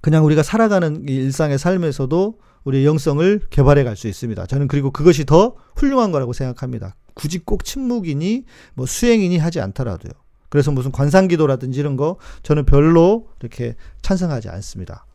[0.00, 4.46] 그냥 우리가 살아가는 일상의 삶에서도 우리의 영성을 개발해 갈 수 있습니다.
[4.46, 6.96] 저는 그리고 그것이 더 훌륭한 거라고 생각합니다.
[7.14, 8.44] 굳이 꼭 침묵이니
[8.74, 10.12] 뭐 수행이니 하지 않더라도요.
[10.48, 15.06] 그래서 무슨 관상기도라든지 이런 거 저는 별로 이렇게 찬성하지 않습니다.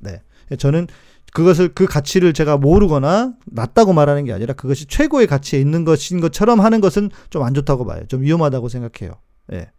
[0.00, 0.22] 네.
[0.58, 0.86] 저는
[1.32, 6.60] 그것을 그 가치를 제가 모르거나 낮다고 말하는 게 아니라 그것이 최고의 가치에 있는 것인 것처럼
[6.60, 8.02] 하는 것은 좀 안 좋다고 봐요.
[8.08, 9.14] 좀 위험하다고 생각해요.
[9.52, 9.70] 예.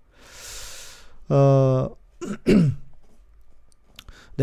[1.29, 1.89] 어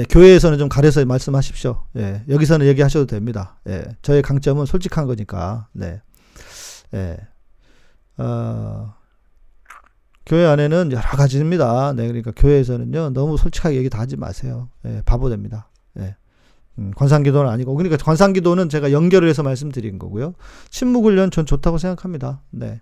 [0.01, 1.85] 네, 교회에서는 좀 가려서 말씀하십시오.
[1.99, 3.61] 예, 여기서는 얘기하셔도 됩니다.
[3.69, 5.69] 예, 저의 강점은 솔직한 거니까.
[5.73, 6.01] 네,
[6.95, 7.19] 예,
[8.17, 8.95] 어,
[10.25, 11.93] 교회 안에는 여러 가지입니다.
[11.93, 14.71] 네, 그러니까 교회에서는요 너무 솔직하게 얘기 다 하지 마세요.
[14.87, 15.69] 예, 바보 됩니다.
[15.99, 16.17] 예.
[16.79, 20.33] 음, 관상기도는 아니고 그러니까 관상기도는 제가 연결을 해서 말씀드린 거고요.
[20.71, 22.41] 침묵훈련 전 좋다고 생각합니다.
[22.49, 22.81] 네.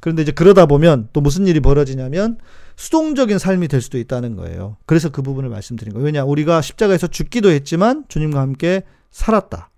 [0.00, 2.38] 그런데 이제 그러다 보면 또 무슨 일이 벌어지냐면
[2.78, 4.76] 수동적인 삶이 될 수도 있다는 거예요.
[4.86, 6.06] 그래서 그 부분을 말씀드린 거예요.
[6.06, 9.70] 왜냐, 우리가 십자가에서 죽기도 했지만 주님과 함께 살았다.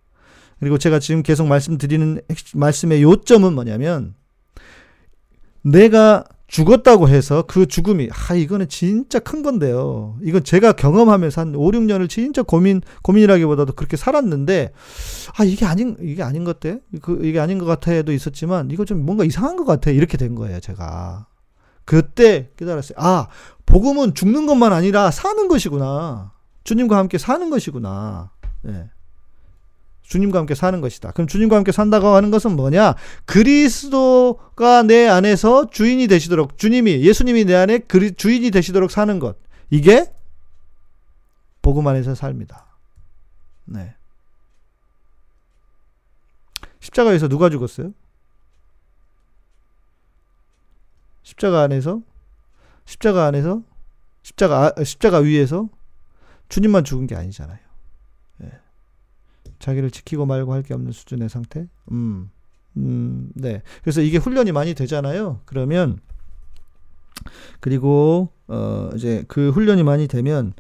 [0.61, 2.21] 그리고 제가 지금 계속 말씀드리는
[2.55, 4.15] 말씀의 요점은 뭐냐면
[5.63, 10.19] 내가 죽었다고 해서 그 죽음이 아 이거는 진짜 큰 건데요.
[10.23, 14.73] 이건 제가 경험하면서 한 5, 6년을 진짜 고민 고민이라기보다도 그렇게 살았는데
[15.39, 16.77] 아 이게 아닌 이게 아닌 것 같아.
[17.01, 19.91] 그 이게 아닌 것 같아도 있었지만 이거 좀 뭔가 이상한 것 같아.
[19.91, 21.30] 이렇게 된 거예요, 제가.
[21.91, 22.97] 그때 깨달았어요.
[23.01, 23.27] 아,
[23.67, 26.31] 복음은 죽는 것만 아니라 사는 것이구나.
[26.63, 28.31] 주님과 함께 사는 것이구나.
[28.69, 28.91] 예.
[30.03, 31.11] 주님과 함께 사는 것이다.
[31.11, 32.95] 그럼 주님과 함께 산다고 하는 것은 뭐냐?
[33.25, 39.37] 그리스도가 내 안에서 주인이 되시도록 주님이 예수님이 내 안에 그리, 주인이 되시도록 사는 것.
[39.69, 40.13] 이게
[41.61, 42.67] 복음 안에서 삶이다.
[43.65, 43.97] 네.
[46.79, 47.91] 십자가에서 누가 죽었어요?
[51.31, 52.03] 십자가 안에서
[52.85, 53.63] 십자가 안에서
[54.23, 55.69] 십자가 아, 십자가 위에서
[56.49, 57.59] 주님만 죽은 게 아니잖아요.
[58.43, 58.51] 예.
[59.61, 61.69] 자기를 지키고 말고 할 게 없는 수준의 상태.
[61.93, 62.31] 음,
[62.77, 63.63] 음, 네.
[63.83, 65.41] 그래서 이게 훈련이 많이 되잖아요.
[65.45, 66.01] 그러면
[67.61, 70.53] 그리고 어 이제 그 훈련이 많이 되면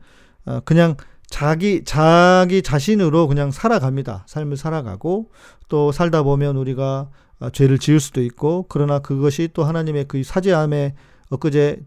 [0.45, 4.25] 어, 그냥 자기 자기 자신으로 그냥 살아갑니다.
[4.29, 5.33] 삶을 살아가고
[5.69, 7.11] 또 살다 보면 우리가 아,
[7.53, 10.95] 죄를 지을 수도 있고 그러나 그것이 또 하나님의 그 사죄함에
[11.31, 11.81] 엊그제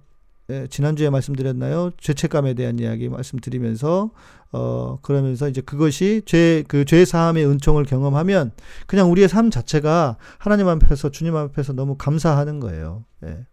[0.70, 1.92] 지난주에 말씀드렸나요?
[2.00, 4.12] 죄책감에 대한 이야기 말씀드리면서
[4.52, 8.52] 어 그러면서 이제 그것이 죄 그 죄 사함의 은총을 경험하면
[8.88, 13.06] 그냥 우리의 삶 자체가 하나님 앞에서 주님 앞에서 너무 감사하는 거예요.
[13.26, 13.46] 예.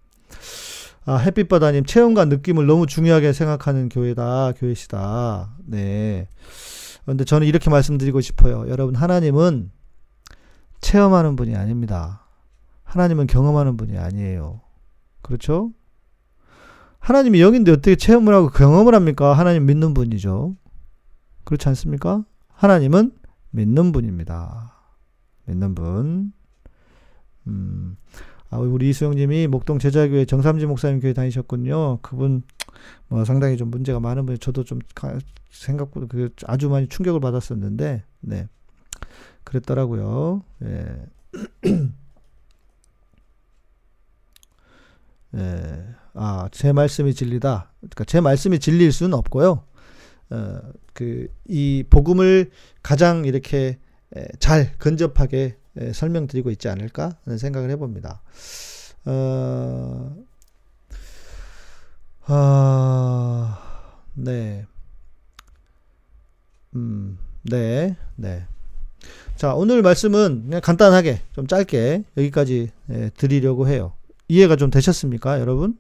[1.07, 5.57] 아, 햇빛바다님, 체험과 느낌을 너무 중요하게 생각하는 교회다, 교회시다.
[5.67, 6.29] 네.
[7.05, 8.67] 그런데 저는 이렇게 말씀드리고 싶어요.
[8.69, 9.71] 여러분, 하나님은
[10.81, 12.27] 체험하는 분이 아닙니다.
[12.85, 14.61] 하나님은 경험하는 분이 아니에요.
[15.23, 15.73] 그렇죠?
[16.99, 19.33] 하나님이 여긴데 어떻게 체험을 하고 경험을 합니까?
[19.33, 20.57] 하나님 믿는 분이죠.
[21.45, 22.25] 그렇지 않습니까?
[22.49, 23.13] 하나님은
[23.51, 24.75] 믿는 분입니다.
[25.47, 26.33] 믿는 분.
[27.47, 27.97] 음,
[28.51, 31.99] 아, 우리 이수영님이 목동 제자교회 정삼지 목사님 교회 다니셨군요.
[32.03, 32.43] 그분
[33.09, 34.79] 뭐 상당히 좀 문제가 많은 분, 저도 좀
[35.51, 38.49] 생각보다 그 아주 많이 충격을 받았었는데, 네,
[39.51, 40.43] 그랬더라고요.
[40.65, 40.87] 예.
[45.35, 45.85] 예.
[46.15, 47.73] 아, 제 말씀이 진리다.
[47.81, 49.65] 그러니까 제 말씀이 진리일 수는 없고요.
[50.31, 50.61] 어,
[50.93, 52.51] 그, 이 복음을
[52.83, 53.79] 가장 이렇게
[54.39, 55.57] 잘 근접하게
[55.93, 58.23] 설명드리고 있지 않을까 하는 생각을 해봅니다.
[59.07, 60.17] 어,
[62.27, 64.67] 아, 네.
[66.77, 68.47] 음, 네, 네.
[69.41, 72.73] 자, 오늘 말씀은 그냥 간단하게, 좀 짧게 여기까지
[73.17, 73.95] 드리려고 해요.
[74.29, 75.79] 이해가 좀 되셨습니까, 여러분?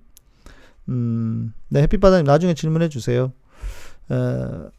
[0.89, 3.35] 음, 네, 햇빛바다님 나중에 질문해 주세요.
[4.09, 4.71] 어,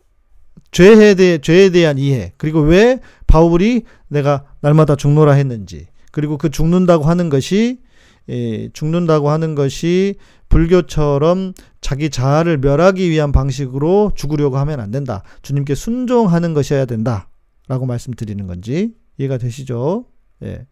[0.72, 7.04] 죄에 대해, 죄에 대한 이해, 그리고 왜 바울이 내가 날마다 죽노라 했는지, 그리고 그 죽는다고
[7.04, 7.82] 하는 것이,
[8.30, 10.16] 예, 죽는다고 하는 것이
[10.50, 15.22] 불교처럼 자기 자아를 멸하기 위한 방식으로 죽으려고 하면 안 된다.
[15.44, 17.28] 주님께 순종하는 것이어야 된다.
[17.72, 20.06] 라고 말씀드리는 건지 이해가 되시죠?
[20.44, 20.68] 예.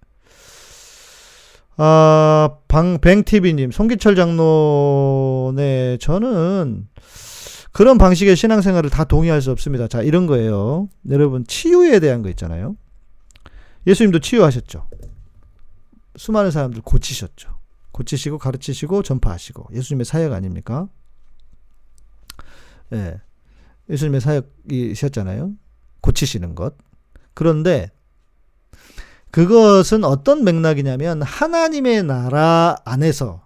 [1.78, 6.90] 아, 방, 뱅TV님, 송기철 장로, 네, 저는
[7.72, 9.88] 그런 방식의 신앙생활을 다 동의할 수 없습니다.
[9.88, 10.90] 자, 이런 거예요.
[11.10, 12.76] 여러분, 치유에 대한 거 있잖아요.
[13.88, 14.90] 예수님도 치유하셨죠.
[16.18, 17.60] 수많은 사람들 고치셨죠.
[17.94, 20.90] 고치시고 가르치시고 전파하시고 예수님의 사역 아닙니까?
[22.92, 23.22] 예.
[23.90, 25.54] 예수님의 사역이셨잖아요.
[26.02, 26.76] 고치시는 것.
[27.39, 27.89] 그런데
[29.32, 33.43] 그것은 어떤 맥락이냐면 하나님의 나라 안에서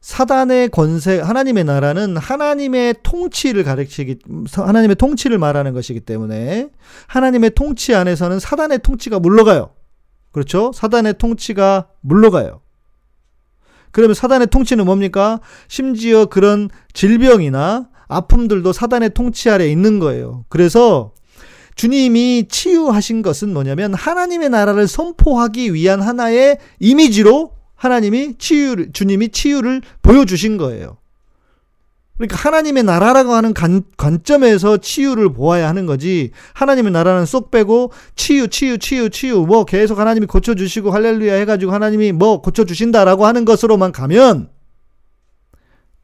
[0.00, 4.18] 사단의 권세, 하나님의 나라는 하나님의 통치를 가르치기,
[4.52, 6.70] 하나님의 통치를 말하는 것이기 때문에
[7.08, 9.70] 하나님의 통치 안에서는 사단의 통치가 물러가요.
[10.30, 10.70] 그렇죠?
[10.72, 12.60] 사단의 통치가 물러가요.
[13.90, 15.40] 그러면 사단의 통치는 뭡니까?
[15.66, 20.44] 심지어 그런 질병이나 아픔들도 사단의 통치 아래 있는 거예요.
[20.48, 21.11] 그래서
[21.82, 30.58] 주님이 치유하신 것은 뭐냐면 하나님의 나라를 선포하기 위한 하나의 이미지로 하나님이 치유를, 주님이 치유를 보여주신
[30.58, 30.98] 거예요.
[32.16, 36.30] 그러니까 하나님의 나라라고 하는 관, 관점에서 치유를 보아야 하는 거지.
[36.54, 42.12] 하나님의 나라는 쏙 빼고 치유, 치유, 치유, 치유, 뭐 계속 하나님이 고쳐주시고 할렐루야 해가지고 하나님이
[42.12, 44.50] 뭐 고쳐주신다라고 하는 것으로만 가면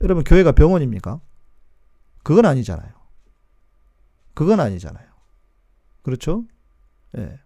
[0.02, 1.20] 여러분 교회가 병원입니까?
[2.24, 2.90] 그건 아니잖아요.
[4.34, 5.07] 그건 아니잖아요.
[6.08, 6.44] 그렇죠?
[7.18, 7.38] 예.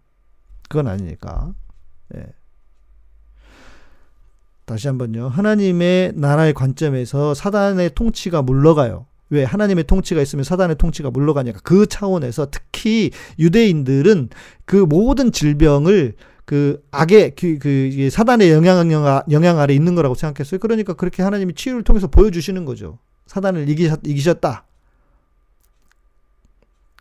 [0.69, 1.53] 그건 아니니까.
[2.15, 2.25] 예.
[4.63, 5.27] 다시 한번요.
[5.27, 9.05] 하나님의 나라의 관점에서 사단의 통치가 물러가요.
[9.29, 9.43] 왜?
[9.43, 11.59] 하나님의 통치가 있으면 사단의 통치가 물러가니까.
[11.63, 14.29] 그 차원에서 특히 유대인들은
[14.63, 16.13] 그 모든 질병을
[16.45, 18.89] 그 악의 그, 그 사단의 영향
[19.29, 20.59] 영향 아래 있는 거라고 생각했어요.
[20.59, 22.99] 그러니까 그렇게 하나님이 치유를 통해서 보여주시는 거죠.
[23.25, 24.65] 사단을 이기셨, 이기셨다.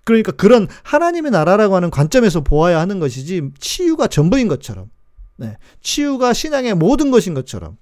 [0.04, 4.90] 그러니까 그런 하나님의 나라라고 하는 관점에서 보아야 하는 것이지 치유가 전부인 것처럼
[5.36, 5.56] 네.
[5.80, 7.76] 치유가 신앙의 모든 것인 것처럼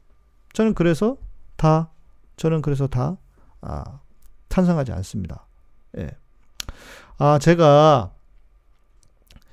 [0.52, 1.16] 저는 그래서
[1.56, 1.90] 다
[2.36, 3.16] 저는 그래서 다
[3.62, 4.00] 아,
[4.48, 5.46] 찬성하지 않습니다.
[5.98, 6.10] 예.
[7.18, 8.12] 아, 제가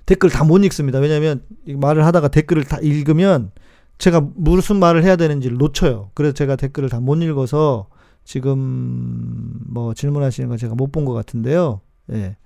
[0.06, 1.00] 댓글 다 못 읽습니다.
[1.00, 3.52] 왜냐면 말을 하다가 댓글을 다 읽으면
[3.98, 6.12] 제가 무슨 말을 해야 되는지를 놓쳐요.
[6.14, 7.88] 그래서 제가 댓글을 다 못 읽어서
[8.24, 11.82] 지금 뭐 질문하시는 거 제가 못 본 것 같은데요.
[12.14, 12.38] 예.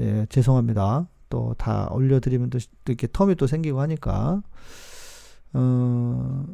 [0.00, 1.08] 예, 죄송합니다.
[1.30, 4.42] 또 다 올려드리면 또 이렇게 텀이 또 생기고 하니까.
[5.52, 6.44] 어,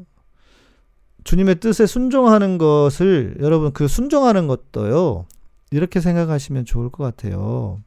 [1.25, 5.27] 주님의 뜻에 순종하는 것을 여러분 그 순종하는 것도요.
[5.71, 7.81] 이렇게 생각하시면 좋을 것 같아요.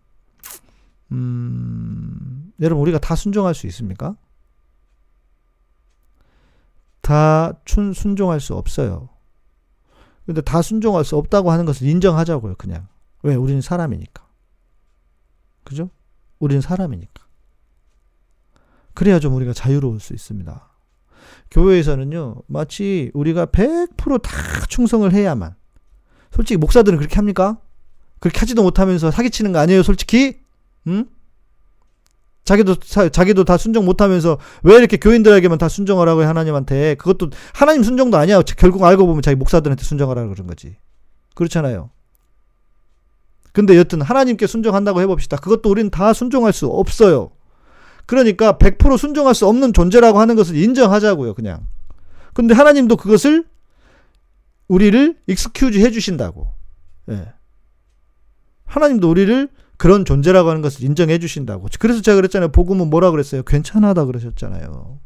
[1.12, 4.16] 음, 여러분 우리가 다 순종할 수 있습니까?
[7.02, 9.08] 다 춘, 순종할 수 없어요.
[10.26, 12.88] 근데 다 순종할 수 없다고 하는 것을 인정하자고요, 그냥.
[13.24, 13.36] 왜?
[13.36, 14.27] 우리는 사람이니까.
[15.68, 15.90] 그죠?
[16.40, 17.26] 우리는 사람이니까.
[18.94, 20.70] 그래야 좀 우리가 자유로울 수 있습니다.
[21.52, 24.32] 교회에서는요, 마치 우리가 100%다
[24.70, 25.56] 충성을 해야만.
[26.32, 27.60] 솔직히 목사들은 그렇게 합니까?
[28.20, 30.40] 그렇게 하지도 못하면서 사기치는 거 아니에요, 솔직히?
[30.88, 31.06] 응?
[32.46, 38.16] 자기도 자기도 다 순종 못하면서 왜 이렇게 교인들에게만 다 순종하라고 해 하나님한테 그것도 하나님 순종도
[38.16, 40.78] 아니야 결국 알고 보면 자기 목사들한테 순종하라고 그런 거지
[41.36, 41.90] 그렇잖아요
[43.58, 47.32] 근데 여튼 하나님께 순종한다고 해봅시다 그것도 우리는 다 순종할 수 없어요
[48.06, 51.66] 그러니까 100% 순종할 수 없는 존재라고 하는 것을 인정하자고요 그냥
[52.36, 53.46] 근데 하나님도 그것을
[54.68, 56.50] 우리를 excuse 해 주신다고
[57.10, 57.34] 예.
[58.66, 61.68] 하나님도 우리를 그런 존재라고 하는 것을 인정해 주신다고.
[61.80, 62.50] 그래서 제가 그랬잖아요.
[62.50, 63.44] 복음은 뭐라 그랬어요?
[63.44, 65.00] 괜찮아다 그러셨잖아요.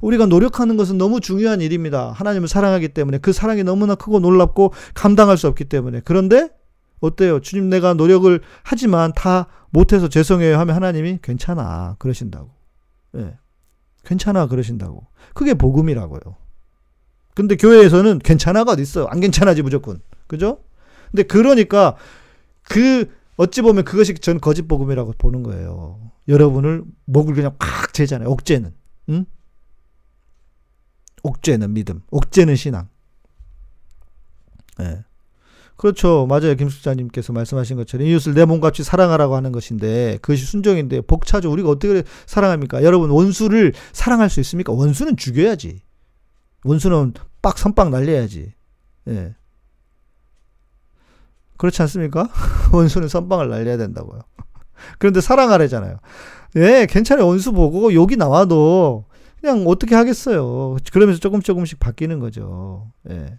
[0.00, 2.10] 우리가 노력하는 것은 너무 중요한 일입니다.
[2.12, 6.00] 하나님을 사랑하기 때문에 그 사랑이 너무나 크고 놀랍고 감당할 수 없기 때문에.
[6.04, 6.48] 그런데
[7.06, 7.40] 어때요?
[7.40, 12.50] 주님 내가 노력을 하지만 다 못해서 죄송해요 하면 하나님이 괜찮아 그러신다고.
[13.16, 13.36] 예.
[14.04, 15.06] 괜찮아 그러신다고.
[15.34, 16.20] 그게 복음이라고요.
[17.34, 19.06] 근데 교회에서는 괜찮아가 어디 있어요?
[19.06, 20.00] 안 괜찮아지 무조건.
[20.26, 20.62] 그죠?
[21.10, 21.96] 근데 그러니까
[22.62, 26.12] 그 어찌 보면 그것이 전 거짓 복음이라고 보는 거예요.
[26.28, 28.28] 여러분을 목을 그냥 팍 재잖아요.
[28.30, 28.72] 옥죄는.
[29.10, 29.26] 응?
[31.22, 32.02] 옥죄는 믿음.
[32.10, 32.88] 옥죄는 신앙.
[34.80, 35.04] 예.
[35.74, 35.76] 네.
[35.76, 36.26] 그렇죠.
[36.28, 36.54] 맞아요.
[36.54, 41.50] 김숙자님께서 말씀하신 것처럼 이웃을 내 몸같이 사랑하라고 하는 것인데 그것이 순종인데 복차죠.
[41.50, 42.82] 우리가 어떻게 사랑합니까?
[42.84, 44.72] 여러분 원수를 사랑할 수 있습니까?
[44.72, 45.80] 원수는 죽여야지.
[46.64, 48.52] 원수는 빡 선빵 날려야지.
[49.08, 49.34] 예.
[51.56, 52.28] 그렇지 않습니까?
[52.72, 54.20] 원수는 선방을 날려야 된다고요.
[54.98, 55.98] 그런데 사랑하래잖아요.
[56.56, 57.26] 예, 괜찮아요.
[57.26, 59.06] 원수 보고 욕이 나와도
[59.40, 60.76] 그냥 어떻게 하겠어요.
[60.92, 62.90] 그러면서 조금 조금씩 바뀌는 거죠.
[63.10, 63.38] 예.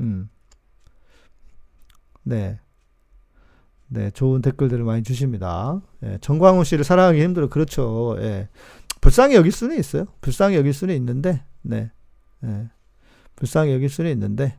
[0.00, 0.28] 음.
[2.22, 2.58] 네.
[3.88, 5.80] 네, 좋은 댓글들을 많이 주십니다.
[6.04, 7.48] 예, 정광훈 씨를 사랑하기 힘들어.
[7.48, 8.16] 그렇죠.
[8.20, 8.48] 예.
[9.00, 10.06] 불쌍히 여길 수는 있어요.
[10.20, 11.90] 불쌍히 여길 수는 있는데, 네.
[12.44, 12.68] 예.
[13.34, 14.58] 불쌍히 여길 수는 있는데,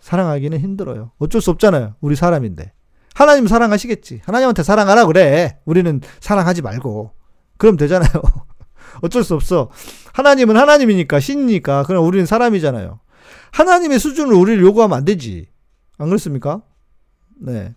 [0.00, 1.12] 사랑하기는 힘들어요.
[1.18, 1.96] 어쩔 수 없잖아요.
[2.00, 2.72] 우리 사람인데.
[3.14, 4.22] 하나님 사랑하시겠지.
[4.24, 5.58] 하나님한테 사랑하라 그래.
[5.66, 7.12] 우리는 사랑하지 말고.
[7.58, 8.10] 그럼 되잖아요.
[9.02, 9.70] 어쩔 수 없어.
[10.14, 11.82] 하나님은 하나님이니까, 신이니까.
[11.82, 13.00] 그럼 우리는 사람이잖아요.
[13.52, 15.48] 하나님의 수준을 우리를 요구하면 안 되지.
[15.98, 16.62] 안 그렇습니까?
[17.38, 17.74] 네.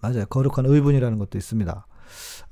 [0.00, 0.26] 맞아요.
[0.26, 1.86] 거룩한 의분이라는 것도 있습니다.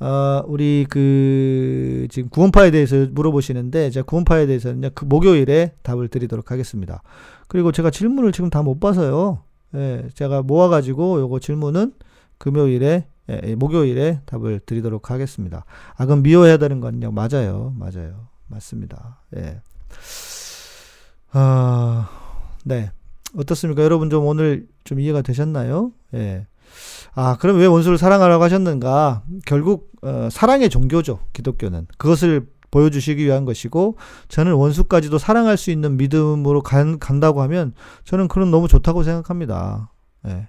[0.01, 7.03] 어, 우리 그 지금 구원파에 대해서 물어보시는데 제가 구원파에 대해서는 그 목요일에 답을 드리도록 하겠습니다.
[7.49, 9.43] 그리고 제가 질문을 지금 다 못 봐서요.
[9.75, 11.95] 예, 제가 모아가지고 요거 질문은
[12.39, 15.65] 금요일에 예, 예, 목요일에 답을 드리도록 하겠습니다.
[15.97, 17.11] 아 그럼 미워해야 되는 건요?
[17.13, 19.23] 맞아요, 맞아요, 맞습니다.
[19.37, 19.61] 예.
[21.33, 22.09] 아,
[22.65, 22.91] 네.
[23.37, 23.83] 어떻습니까?
[23.83, 25.93] 여러분 좀 오늘 좀 이해가 되셨나요?
[26.15, 26.47] 예.
[27.15, 29.23] 아, 그럼 왜 원수를 사랑하라고 하셨는가?
[29.47, 31.21] 결국 어, 사랑의 종교죠.
[31.33, 33.97] 기독교는 그것을 보여주시기 위한 것이고
[34.29, 37.73] 저는 원수까지도 사랑할 수 있는 믿음으로 간, 간다고 하면
[38.05, 39.91] 저는 그런 너무 좋다고 생각합니다.
[40.27, 40.49] 예.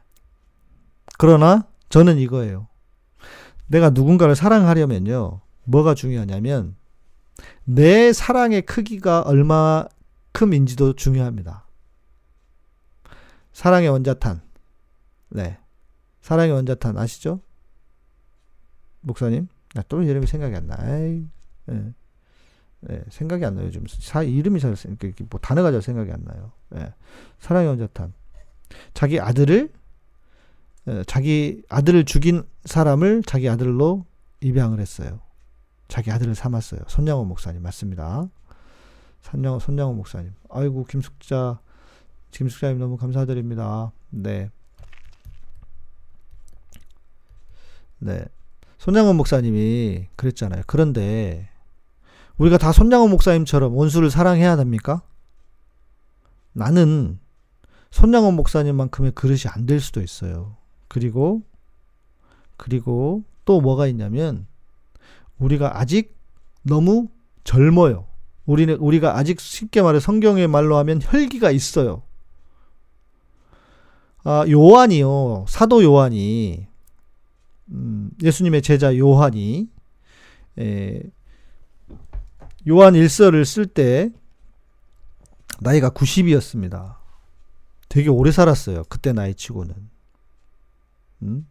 [1.18, 2.68] 그러나 저는 이거예요.
[3.68, 5.42] 내가 누군가를 사랑하려면요.
[5.66, 6.76] 뭐가 중요하냐면
[7.66, 9.86] 내 사랑의 크기가 얼마
[10.38, 11.66] 큼인지도 중요합니다.
[13.54, 14.40] 사랑의 원자탄.
[15.30, 15.58] 네.
[16.22, 17.42] 사랑의 원자탄 아시죠?
[19.02, 19.48] 목사님?
[19.74, 20.78] 나또 이름이 생각이 안 나.
[20.88, 21.24] 예.
[22.92, 23.66] 예, 생각이 안 나요.
[23.66, 24.76] 요즘 사 이름이 잘
[25.32, 26.52] 뭐 단어가 잘 생각이 안 나요.
[26.76, 26.94] 예.
[27.40, 28.14] 사랑의 원자탄.
[28.94, 29.74] 자기 아들을
[30.88, 34.06] 예, 자기 아들을 죽인 사람을 자기 아들로
[34.42, 35.20] 입양을 했어요.
[35.88, 36.82] 자기 아들을 삼았어요.
[36.88, 38.30] 손양호 목사님 맞습니다.
[39.22, 40.34] 손양호 손양호 목사님.
[40.49, 41.59] 아이고 김숙자
[42.32, 43.91] 김숙자님 너무 감사드립니다.
[44.09, 44.49] 네.
[47.99, 48.26] 네.
[48.78, 50.63] 손양원 목사님이 그랬잖아요.
[50.68, 51.49] 그런데
[52.38, 55.01] 우리가 다 손양원 목사님처럼 원수를 사랑해야 됩니까?
[56.53, 57.20] 나는
[57.91, 60.55] 손양원 목사님만큼의 그릇이 안 될 수도 있어요.
[60.88, 61.41] 그리고
[62.57, 64.47] 그리고 또 뭐가 있냐면
[65.39, 66.15] 우리가 아직
[66.63, 67.07] 너무
[67.43, 68.07] 젊어요.
[68.48, 72.02] 우리는 우리가 아직 쉽게 말해 성경의 말로 하면 혈기가 있어요.
[74.24, 75.45] 아, 요한이요.
[75.48, 76.68] 사도 요한이
[77.70, 79.70] 음, 예수님의 제자 요한이
[80.60, 81.02] 에,
[82.68, 84.10] 요한 일서를 쓸 때
[85.60, 86.95] 나이가 90이었습니다.
[87.89, 88.84] 되게 오래 살았어요.
[88.89, 89.76] 그때 나이 치고는.
[91.24, 91.48] 음?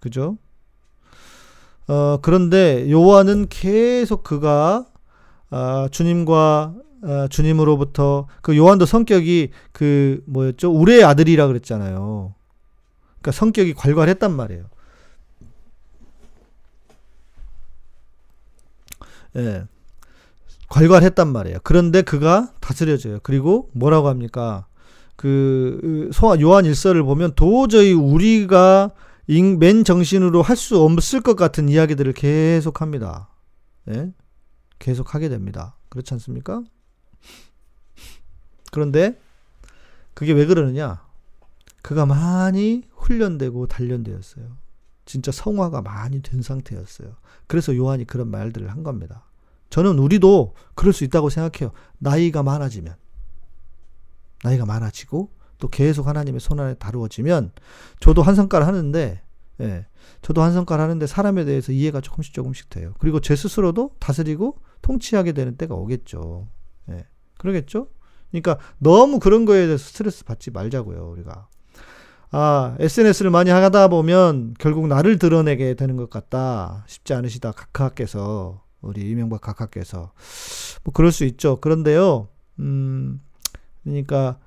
[0.00, 0.38] 그죠?
[1.86, 4.91] 어, 그런데 요한은 계속 그가
[5.52, 10.72] 어, 주님과 어, 주님으로부터 그 요한도 성격이 그 뭐였죠?
[10.72, 12.34] 우레의 아들이라 그랬잖아요.
[13.20, 14.64] 그러니까 성격이 괄괄했단 말이에요.
[19.36, 19.64] 예.
[20.68, 21.58] 괄괄했단 말이에요.
[21.62, 23.18] 그런데 그가 다스려져요.
[23.22, 24.66] 그리고 뭐라고 합니까?
[25.16, 28.92] 그 요한 일서를 보면 도저히 우리가
[29.58, 33.28] 맨 정신으로 할 수 없을 것 같은 이야기들을 계속 합니다.
[33.90, 34.10] 예?
[34.82, 35.76] 계속 하게 됩니다.
[35.90, 36.64] 그렇지 않습니까?
[38.72, 39.16] 그런데
[40.12, 41.06] 그게 왜 그러느냐?
[41.82, 44.56] 그가 많이 훈련되고 단련되었어요.
[45.04, 47.14] 진짜 성화가 많이 된 상태였어요.
[47.46, 49.24] 그래서 요한이 그런 말들을 한 겁니다.
[49.70, 51.72] 저는 우리도 그럴 수 있다고 생각해요.
[51.98, 52.96] 나이가 많아지면.
[54.42, 55.30] 나이가 많아지고
[55.60, 57.52] 또 계속 하나님의 손 안에 다루어지면
[58.00, 59.22] 저도 한 성깔 하는데
[59.60, 59.86] 예.
[60.22, 62.94] 저도 한 성깔 하는데 사람에 대해서 이해가 조금씩 조금씩 돼요.
[62.98, 66.48] 그리고 제 스스로도 다스리고 통치하게 되는 때가 오겠죠.
[66.90, 67.06] 예.
[67.38, 67.88] 그러겠죠?
[68.30, 71.48] 그러니까 너무 그런 거에 대해서 스트레스 받지 말자고요, 우리가.
[72.30, 76.84] 아, SNS를 많이 하다 보면 결국 나를 드러내게 되는 것 같다.
[76.88, 77.52] 쉽지 않으시다.
[77.52, 80.12] 각하께서, 우리 이명박 각하께서.
[80.84, 81.60] 뭐 그럴 수 있죠.
[81.60, 82.28] 그런데요,
[82.58, 83.20] 음,
[83.84, 84.38] 그러니까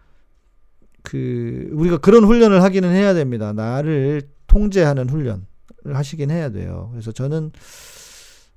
[1.04, 3.54] 그 우리가 그런 훈련을 하기는 해야 됩니다.
[3.54, 5.46] 나를 통제하는 훈련을
[5.94, 6.90] 하시긴 해야 돼요.
[6.92, 7.52] 그래서 저는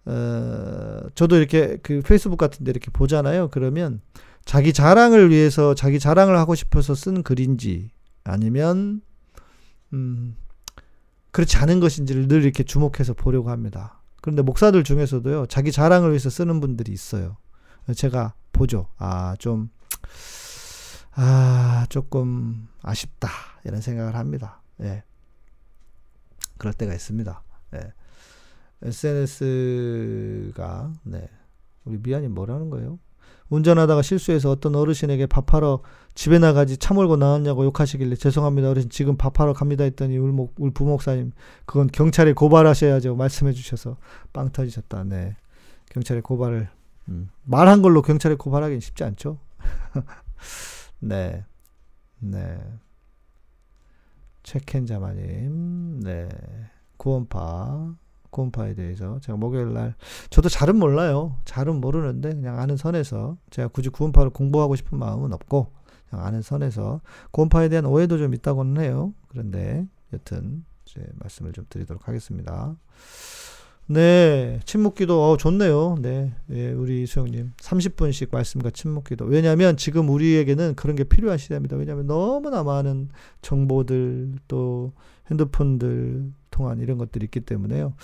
[0.09, 3.49] 어 저도 이렇게 그 페이스북 같은 데 이렇게 보잖아요.
[3.51, 4.01] 그러면
[4.45, 7.91] 자기 자랑을 위해서 자기 자랑을 하고 싶어서 쓴 글인지
[8.25, 9.03] 아니면
[9.93, 10.37] 음
[11.31, 14.01] 그렇지 않은 것인지를 늘 이렇게 주목해서 보려고 합니다.
[14.21, 15.47] 그런데 목사들 중에서도요.
[15.47, 17.37] 자기 자랑을 위해서 쓰는 분들이 있어요.
[17.95, 18.89] 제가 보죠.
[18.99, 19.71] 아, 좀
[21.13, 23.29] 아, 조금 아쉽다.
[23.65, 24.63] 이런 생각을 합니다.
[24.81, 25.03] 예.
[26.59, 27.43] 그럴 때가 있습니다.
[27.75, 27.93] 예.
[28.83, 30.53] SNS가,
[31.05, 31.29] 네.
[31.85, 32.99] 우리 미안이 뭐라는 거예요?
[33.51, 35.83] 운전하다가 실수해서 어떤 어르신에게 밥하러
[36.15, 41.33] 집에 나가지 차 몰고 나왔냐고 욕하시길래 죄송합니다 어르신 지금 밥하러 갑니다 했더니 울목, 울 부목사님
[41.65, 43.97] 그건 경찰에 고발하셔야죠 말씀해 주셔서
[44.35, 45.35] 빵 터지셨다 네
[45.89, 46.69] 경찰에 고발을
[47.09, 47.31] 음.
[47.45, 49.39] 말한 걸로 경찰에 고발하기는 쉽지 않죠
[51.01, 51.45] 네.
[52.21, 52.59] 네.
[54.43, 56.29] 체켄자마님, 네.
[56.97, 57.95] 구원파,
[58.31, 59.95] 구원파에 대해서 제가 목요일 날,
[60.31, 61.37] 저도 잘은 몰라요.
[61.45, 65.73] 잘은 모르는데, 그냥 아는 선에서, 제가 굳이 구원파를 공부하고 싶은 마음은 없고,
[66.11, 67.01] 그냥 아는 선에서,
[67.31, 69.13] 구원파에 대한 오해도 좀 있다고는 해요.
[69.29, 72.77] 그런데, 여튼, 제 말씀을 좀 드리도록 하겠습니다.
[73.91, 75.97] 네, 침묵기도 어, 좋네요.
[76.01, 79.25] 네, 예, 우리 수영님 30분씩 말씀과 침묵기도.
[79.25, 81.77] 왜냐하면 지금 우리에게는 그런 게 필요한 시대입니다.
[81.77, 83.09] 왜냐하면 너무나 많은
[83.41, 84.93] 정보들 또
[85.31, 87.95] 핸드폰들 통한 이런 것들이 있기 때문에요.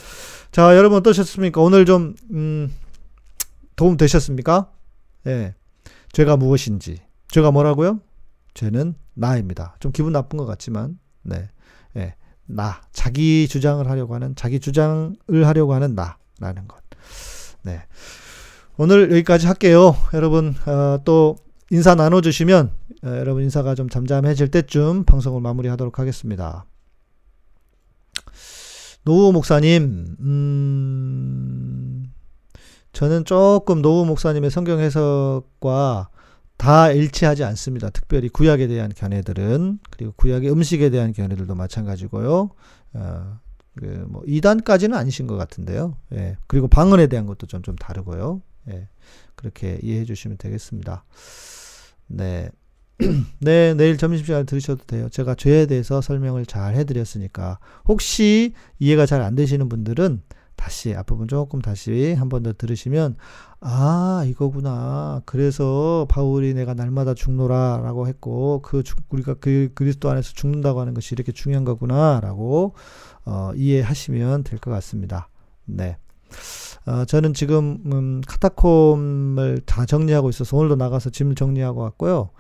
[0.53, 1.61] 자, 여러분 어떠셨습니까?
[1.61, 2.73] 오늘 좀 음,
[3.77, 4.73] 도움 되셨습니까?
[5.27, 5.55] 예,
[6.13, 7.03] 죄가 무엇인지.
[7.29, 8.01] 죄가 뭐라고요?
[8.55, 9.77] 죄는 나입니다.
[9.81, 11.51] 좀 기분 나쁜 것 같지만, 네,
[11.97, 12.15] 예.
[12.47, 16.83] 나, 자기 주장을 하려고 하는, 자기 주장을 하려고 하는 나라는 것.
[17.63, 17.83] 네.
[18.77, 19.97] 오늘 여기까지 할게요.
[20.13, 21.37] 여러분, 어, 또
[21.71, 22.73] 인사 나눠주시면,
[23.05, 26.67] 어, 여러분 인사가 좀 잠잠해질 때쯤 방송을 마무리하도록 하겠습니다.
[29.05, 32.13] 노우 목사님, 음,
[32.93, 36.09] 저는 조금 노우 목사님의 성경 해석과
[36.57, 37.91] 다 일치하지 않습니다.
[37.91, 42.51] 특별히 구약에 대한 견해들은 그리고 구약의 음식에 대한 견해들도 마찬가지고요.
[42.95, 43.41] 어,
[43.77, 45.97] 그뭐 2단까지는 아니신 것 같은데요.
[46.15, 46.37] 예.
[46.47, 48.41] 그리고 방언에 대한 것도 좀 좀 다르고요.
[48.71, 48.89] 예.
[49.35, 51.05] 그렇게 이해해 주시면 되겠습니다.
[52.07, 52.49] 네.
[53.41, 55.09] 네, 내일 점심시간에 들으셔도 돼요.
[55.09, 57.59] 제가 죄에 대해서 설명을 잘 해드렸으니까.
[57.87, 60.23] 혹시 이해가 잘 안 되시는 분들은
[60.65, 63.17] 다시 앞부분 조금 다시 한 번 더 들으시면
[63.61, 70.95] 아 이거구나 그래서 바울이 내가 날마다 죽노라라고 했고 그 우리가 그 그리스도 안에서 죽는다고 하는
[70.95, 72.75] 것이 이렇게 중요한 거구나라고
[73.27, 75.29] 어, 이해하시면 될 것 같습니다.
[75.67, 75.99] 네.
[76.87, 82.31] 어, 저는 지금 음, 카타콤을 다 정리하고 있어서 오늘도 나가서 짐을 정리하고 왔고요.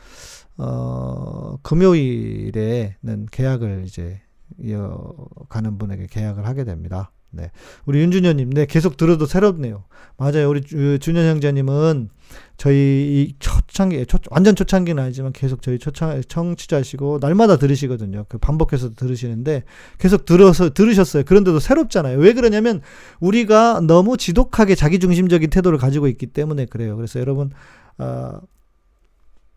[0.58, 4.20] 어, 금요일에는 계약을 이제
[4.58, 7.10] 이어가는 분에게 계약을 하게 됩니다.
[7.34, 7.50] 네.
[7.86, 9.84] 우리 윤준현님, 네, 계속 들어도 새롭네요.
[10.16, 10.48] 맞아요.
[10.48, 12.08] 우리 주, 준현 형제님은
[12.56, 18.26] 저희 초창기, 초, 완전 초창기는 아니지만 계속 저희 초창, 청취자시고, 날마다 들으시거든요.
[18.28, 19.64] 그 반복해서 들으시는데,
[19.98, 21.24] 계속 들어서, 들으셨어요.
[21.24, 22.18] 그런데도 새롭잖아요.
[22.18, 22.80] 왜 그러냐면,
[23.20, 26.96] 우리가 너무 지독하게 자기중심적인 태도를 가지고 있기 때문에 그래요.
[26.96, 27.50] 그래서 여러분,
[27.98, 28.38] 어,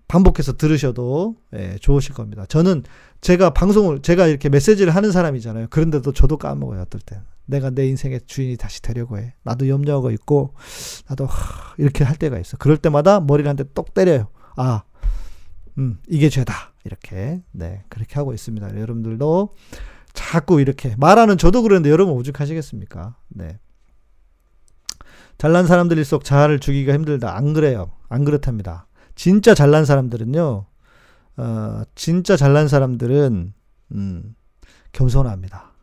[0.07, 2.45] 반복해서 들으셔도 예, 좋으실 겁니다.
[2.47, 2.83] 저는
[3.21, 5.67] 제가 방송을 제가 이렇게 메시지를 하는 사람이잖아요.
[5.69, 6.81] 그런데도 저도 까먹어요.
[6.81, 9.33] 어떨 때 내가 내 인생의 주인이 다시 되려고 해.
[9.43, 10.53] 나도 염려하고 있고
[11.09, 12.57] 나도 하, 이렇게 할 때가 있어.
[12.57, 14.27] 그럴 때마다 머리를 한 대 똑 때려요.
[14.55, 14.83] 아,
[15.77, 16.73] 음, 이게 죄다.
[16.85, 18.79] 이렇게 네 그렇게 하고 있습니다.
[18.79, 19.55] 여러분들도
[20.13, 23.15] 자꾸 이렇게 말하는 저도 그러는데 여러분 오죽하시겠습니까?
[23.29, 23.59] 네.
[25.37, 27.35] 잘난 사람들일수록 자아를 주기가 힘들다.
[27.35, 27.91] 안 그래요.
[28.09, 28.86] 안 그렇답니다.
[29.17, 30.65] 진짜 잘난 사람들은요,
[31.37, 33.53] 어, 진짜 잘난 사람들은,
[33.93, 34.35] 음,
[34.91, 35.73] 겸손합니다.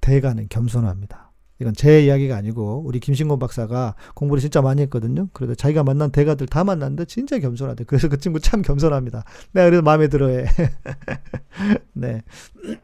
[0.00, 1.32] 대가는 겸손합니다.
[1.58, 5.28] 이건 제 이야기가 아니고, 우리 김신곤 박사가 공부를 진짜 많이 했거든요.
[5.32, 7.84] 그래도 자기가 만난 대가들 다 만났는데, 진짜 겸손하대.
[7.84, 9.24] 그래서 그 친구 참 겸손합니다.
[9.52, 10.46] 내가 그래도 마음에 들어 해.
[11.92, 12.22] 네.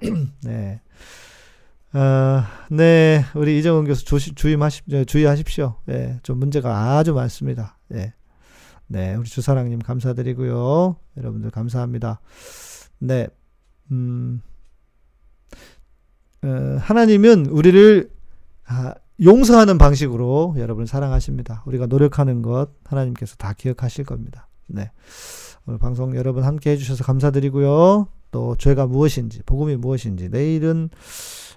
[0.42, 0.80] 네.
[1.92, 3.24] 어, 네.
[3.34, 5.76] 우리 이정은 교수 조시, 주의하십, 주의하십시오.
[5.90, 7.78] 예, 좀 문제가 아주 많습니다.
[7.94, 8.14] 예.
[8.92, 10.96] 네, 우리 주사랑님 감사드리고요.
[11.16, 12.20] 여러분들 감사합니다.
[12.98, 13.26] 네,
[13.90, 14.42] 음,
[16.44, 18.10] 어, 하나님은 우리를
[18.66, 21.62] 아, 용서하는 방식으로 여러분 사랑하십니다.
[21.64, 24.46] 우리가 노력하는 것 하나님께서 다 기억하실 겁니다.
[24.66, 24.90] 네.
[25.66, 28.08] 오늘 방송 여러분 함께 해주셔서 감사드리고요.
[28.30, 30.90] 또 죄가 무엇인지, 복음이 무엇인지, 내일은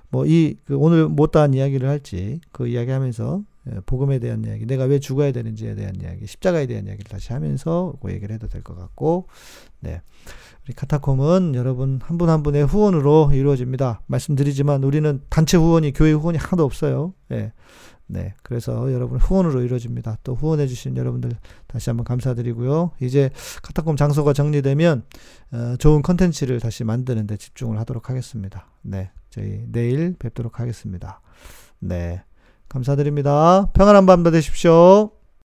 [0.09, 3.45] 뭐이 그 오늘 못다한 이야기를 할지 그 이야기하면서 예,
[3.86, 8.11] 복음에 대한 이야기, 내가 왜 죽어야 되는지에 대한 이야기, 십자가에 대한 이야기를 다시 하면서 그
[8.11, 9.28] 얘기를 해도 될 것 같고,
[9.80, 10.01] 네.
[10.66, 14.01] 우리 카타콤은 여러분 한 분 한 분의 후원으로 이루어집니다.
[14.07, 17.13] 말씀드리지만 우리는 단체 후원이, 교회 후원이 하나도 없어요.
[17.30, 17.53] 네.
[18.07, 18.36] 네.
[18.43, 20.18] 그래서 여러분 후원으로 이루어집니다.
[20.24, 21.32] 또 후원해주신 여러분들
[21.68, 22.91] 다시 한번 감사드리고요.
[23.01, 23.30] 이제
[23.63, 25.03] 카타콤 장소가 정리되면,
[25.53, 28.68] 어, 좋은 컨텐츠를 다시 만드는 데 집중을 하도록 하겠습니다.
[28.84, 29.11] 네.
[29.32, 31.22] 저희 내일 뵙도록 하겠습니다.
[31.80, 32.24] 네.
[32.76, 33.69] 감사드립니다.
[33.73, 35.11] 평안한 밤 되십시오.